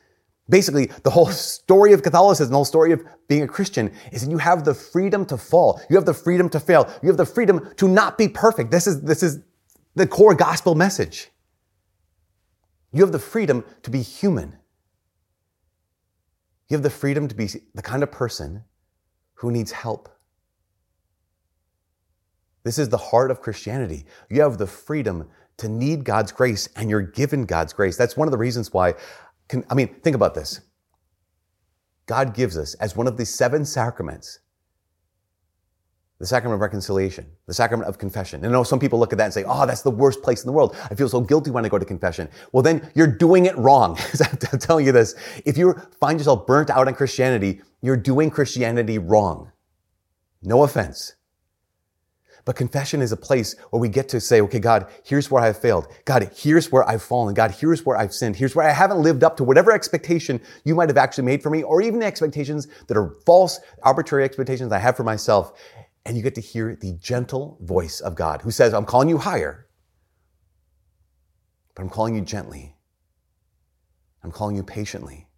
Basically, 0.50 0.86
the 1.04 1.10
whole 1.10 1.26
story 1.26 1.92
of 1.92 2.02
Catholicism, 2.02 2.50
the 2.50 2.56
whole 2.56 2.64
story 2.64 2.92
of 2.92 3.04
being 3.28 3.42
a 3.42 3.48
Christian 3.48 3.92
is 4.12 4.22
that 4.22 4.30
you 4.30 4.38
have 4.38 4.64
the 4.64 4.74
freedom 4.74 5.24
to 5.26 5.36
fall. 5.36 5.80
You 5.88 5.96
have 5.96 6.04
the 6.04 6.14
freedom 6.14 6.48
to 6.50 6.60
fail. 6.60 6.92
You 7.02 7.08
have 7.08 7.16
the 7.16 7.24
freedom 7.24 7.72
to 7.76 7.88
not 7.88 8.18
be 8.18 8.28
perfect. 8.28 8.72
This 8.72 8.86
is, 8.86 9.00
this 9.02 9.22
is 9.22 9.38
the 9.94 10.06
core 10.06 10.34
gospel 10.34 10.74
message. 10.74 11.30
You 12.92 13.02
have 13.02 13.12
the 13.12 13.20
freedom 13.20 13.64
to 13.82 13.90
be 13.90 14.02
human. 14.02 14.56
You 16.68 16.76
have 16.76 16.82
the 16.82 16.90
freedom 16.90 17.28
to 17.28 17.34
be 17.34 17.48
the 17.74 17.82
kind 17.82 18.02
of 18.02 18.10
person 18.10 18.64
who 19.34 19.52
needs 19.52 19.70
help. 19.70 20.08
This 22.64 22.78
is 22.78 22.88
the 22.88 22.98
heart 22.98 23.30
of 23.30 23.40
Christianity. 23.40 24.04
You 24.28 24.42
have 24.42 24.58
the 24.58 24.66
freedom 24.66 25.28
to 25.58 25.68
need 25.68 26.04
God's 26.04 26.32
grace 26.32 26.68
and 26.74 26.90
you're 26.90 27.02
given 27.02 27.44
God's 27.44 27.72
grace. 27.72 27.96
That's 27.96 28.16
one 28.16 28.26
of 28.26 28.32
the 28.32 28.38
reasons 28.38 28.72
why 28.72 28.94
can, 29.50 29.64
I 29.68 29.74
mean, 29.74 29.88
think 30.02 30.14
about 30.14 30.34
this. 30.34 30.60
God 32.06 32.34
gives 32.34 32.56
us, 32.56 32.74
as 32.74 32.94
one 32.94 33.08
of 33.08 33.16
the 33.16 33.26
seven 33.26 33.64
sacraments, 33.64 34.38
the 36.20 36.26
sacrament 36.26 36.54
of 36.54 36.60
reconciliation, 36.60 37.26
the 37.46 37.54
sacrament 37.54 37.88
of 37.88 37.98
confession. 37.98 38.44
And 38.44 38.46
I 38.46 38.52
know 38.52 38.62
some 38.62 38.78
people 38.78 39.00
look 39.00 39.12
at 39.12 39.18
that 39.18 39.24
and 39.24 39.34
say, 39.34 39.42
oh, 39.44 39.66
that's 39.66 39.82
the 39.82 39.90
worst 39.90 40.22
place 40.22 40.42
in 40.42 40.46
the 40.46 40.52
world. 40.52 40.76
I 40.88 40.94
feel 40.94 41.08
so 41.08 41.20
guilty 41.20 41.50
when 41.50 41.64
I 41.64 41.68
go 41.68 41.78
to 41.78 41.84
confession. 41.84 42.28
Well, 42.52 42.62
then 42.62 42.88
you're 42.94 43.08
doing 43.08 43.46
it 43.46 43.56
wrong. 43.56 43.98
I'm 44.52 44.58
telling 44.60 44.86
you 44.86 44.92
this. 44.92 45.16
If 45.44 45.58
you 45.58 45.74
find 45.98 46.20
yourself 46.20 46.46
burnt 46.46 46.70
out 46.70 46.86
on 46.86 46.94
Christianity, 46.94 47.60
you're 47.82 47.96
doing 47.96 48.30
Christianity 48.30 48.98
wrong. 48.98 49.50
No 50.42 50.62
offense. 50.62 51.14
But 52.50 52.56
confession 52.56 53.00
is 53.00 53.12
a 53.12 53.16
place 53.16 53.54
where 53.70 53.78
we 53.78 53.88
get 53.88 54.08
to 54.08 54.20
say, 54.20 54.40
okay, 54.40 54.58
God, 54.58 54.88
here's 55.04 55.30
where 55.30 55.40
I've 55.40 55.56
failed. 55.56 55.86
God, 56.04 56.32
here's 56.34 56.72
where 56.72 56.82
I've 56.82 57.00
fallen. 57.00 57.32
God, 57.32 57.52
here's 57.52 57.86
where 57.86 57.96
I've 57.96 58.12
sinned. 58.12 58.34
Here's 58.34 58.56
where 58.56 58.66
I 58.66 58.72
haven't 58.72 59.00
lived 59.00 59.22
up 59.22 59.36
to 59.36 59.44
whatever 59.44 59.70
expectation 59.70 60.40
you 60.64 60.74
might 60.74 60.88
have 60.88 60.96
actually 60.98 61.26
made 61.26 61.44
for 61.44 61.50
me, 61.50 61.62
or 61.62 61.80
even 61.80 62.00
the 62.00 62.06
expectations 62.06 62.66
that 62.88 62.96
are 62.96 63.14
false, 63.24 63.60
arbitrary 63.84 64.24
expectations 64.24 64.72
I 64.72 64.78
have 64.78 64.96
for 64.96 65.04
myself. 65.04 65.52
And 66.04 66.16
you 66.16 66.24
get 66.24 66.34
to 66.34 66.40
hear 66.40 66.74
the 66.74 66.94
gentle 66.94 67.56
voice 67.60 68.00
of 68.00 68.16
God 68.16 68.42
who 68.42 68.50
says, 68.50 68.74
I'm 68.74 68.84
calling 68.84 69.08
you 69.08 69.18
higher, 69.18 69.68
but 71.76 71.82
I'm 71.82 71.88
calling 71.88 72.16
you 72.16 72.20
gently. 72.20 72.74
I'm 74.24 74.32
calling 74.32 74.56
you 74.56 74.64
patiently. 74.64 75.28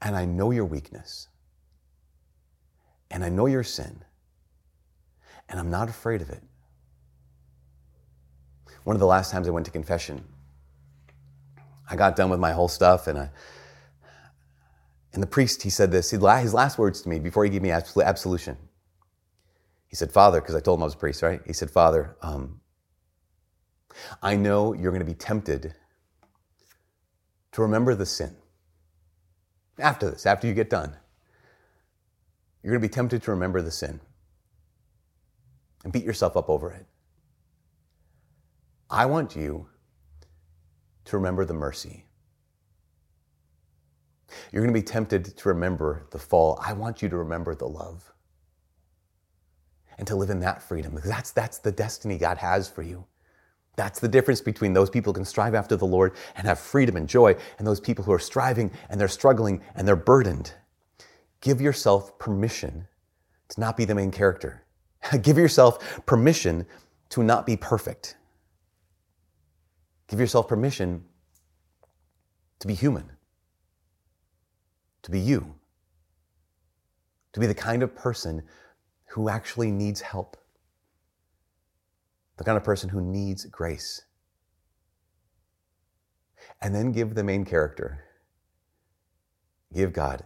And 0.00 0.16
I 0.16 0.24
know 0.24 0.52
your 0.52 0.64
weakness. 0.64 1.28
And 3.10 3.22
I 3.22 3.28
know 3.28 3.44
your 3.44 3.62
sin 3.62 4.05
and 5.48 5.60
I'm 5.60 5.70
not 5.70 5.88
afraid 5.88 6.22
of 6.22 6.30
it. 6.30 6.42
One 8.84 8.94
of 8.94 9.00
the 9.00 9.06
last 9.06 9.32
times 9.32 9.48
I 9.48 9.50
went 9.50 9.66
to 9.66 9.72
confession, 9.72 10.24
I 11.88 11.96
got 11.96 12.16
done 12.16 12.30
with 12.30 12.40
my 12.40 12.52
whole 12.52 12.68
stuff, 12.68 13.06
and 13.06 13.18
I, 13.18 13.30
and 15.12 15.22
the 15.22 15.26
priest 15.26 15.62
he 15.62 15.70
said 15.70 15.90
this. 15.90 16.10
His 16.10 16.20
last 16.20 16.78
words 16.78 17.02
to 17.02 17.08
me 17.08 17.18
before 17.18 17.44
he 17.44 17.50
gave 17.50 17.62
me 17.62 17.70
absolution. 17.70 18.56
He 19.88 19.96
said, 19.96 20.12
"Father," 20.12 20.40
because 20.40 20.54
I 20.54 20.60
told 20.60 20.78
him 20.78 20.82
I 20.82 20.86
was 20.86 20.94
a 20.94 20.98
priest, 20.98 21.22
right? 21.22 21.40
He 21.46 21.52
said, 21.52 21.70
"Father, 21.70 22.16
um, 22.22 22.60
I 24.22 24.36
know 24.36 24.72
you're 24.72 24.92
going 24.92 25.04
to 25.04 25.06
be 25.06 25.14
tempted 25.14 25.74
to 27.52 27.62
remember 27.62 27.94
the 27.94 28.06
sin. 28.06 28.36
After 29.78 30.10
this, 30.10 30.26
after 30.26 30.46
you 30.46 30.54
get 30.54 30.70
done, 30.70 30.96
you're 32.62 32.72
going 32.72 32.82
to 32.82 32.88
be 32.88 32.92
tempted 32.92 33.22
to 33.22 33.30
remember 33.30 33.62
the 33.62 33.70
sin 33.70 34.00
and 35.86 35.94
beat 35.94 36.04
yourself 36.04 36.36
up 36.36 36.50
over 36.50 36.72
it. 36.72 36.86
I 38.90 39.06
want 39.06 39.36
you 39.36 39.68
to 41.06 41.16
remember 41.16 41.44
the 41.46 41.54
mercy. 41.54 42.06
You're 44.52 44.62
going 44.62 44.74
to 44.74 44.80
be 44.80 44.84
tempted 44.84 45.24
to 45.38 45.48
remember 45.50 46.06
the 46.12 46.18
fall. 46.18 46.60
I 46.64 46.74
want 46.74 47.02
you 47.02 47.08
to 47.10 47.18
remember 47.18 47.54
the 47.54 47.68
love. 47.68 48.12
and 49.98 50.06
to 50.08 50.16
live 50.16 50.30
in 50.30 50.40
that 50.40 50.62
freedom. 50.62 50.94
Because 50.94 51.10
that's, 51.10 51.32
that's 51.32 51.58
the 51.58 51.72
destiny 51.72 52.18
God 52.18 52.38
has 52.38 52.68
for 52.68 52.82
you. 52.82 53.06
That's 53.76 54.00
the 54.00 54.08
difference 54.08 54.42
between 54.42 54.74
those 54.74 54.90
people 54.90 55.12
who 55.12 55.18
can 55.18 55.26
strive 55.26 55.54
after 55.54 55.76
the 55.76 55.86
Lord 55.86 56.14
and 56.36 56.46
have 56.46 56.60
freedom 56.60 56.96
and 56.96 57.08
joy 57.08 57.36
and 57.58 57.66
those 57.66 57.80
people 57.80 58.04
who 58.04 58.12
are 58.12 58.20
striving 58.20 58.72
and 58.90 59.00
they're 59.00 59.08
struggling 59.08 59.62
and 59.76 59.88
they're 59.88 59.96
burdened. 59.96 60.54
Give 61.42 61.60
yourself 61.62 62.18
permission 62.18 62.88
to 63.50 63.60
not 63.60 63.78
be 63.78 63.86
the 63.86 63.96
main 63.96 64.12
character. 64.12 64.65
Give 65.22 65.38
yourself 65.38 66.04
permission 66.06 66.66
to 67.10 67.22
not 67.22 67.46
be 67.46 67.56
perfect. 67.56 68.16
Give 70.08 70.20
yourself 70.20 70.48
permission 70.48 71.04
to 72.58 72.66
be 72.66 72.74
human, 72.74 73.10
to 75.02 75.10
be 75.10 75.20
you, 75.20 75.54
to 77.32 77.40
be 77.40 77.46
the 77.46 77.54
kind 77.54 77.82
of 77.82 77.94
person 77.94 78.42
who 79.10 79.28
actually 79.28 79.70
needs 79.70 80.00
help, 80.00 80.36
the 82.36 82.44
kind 82.44 82.56
of 82.56 82.64
person 82.64 82.88
who 82.88 83.00
needs 83.00 83.44
grace. 83.46 84.02
And 86.62 86.74
then 86.74 86.92
give 86.92 87.14
the 87.14 87.24
main 87.24 87.44
character, 87.44 88.04
give 89.74 89.92
God, 89.92 90.24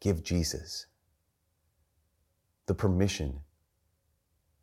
give 0.00 0.22
Jesus 0.22 0.86
the 2.66 2.74
permission 2.74 3.40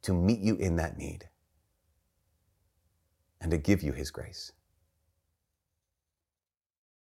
to 0.02 0.14
meet 0.14 0.40
you 0.40 0.56
in 0.56 0.76
that 0.78 0.98
need 0.98 1.30
and 3.40 3.52
to 3.52 3.58
give 3.58 3.84
you 3.84 3.92
his 3.92 4.12
grace. 4.12 4.52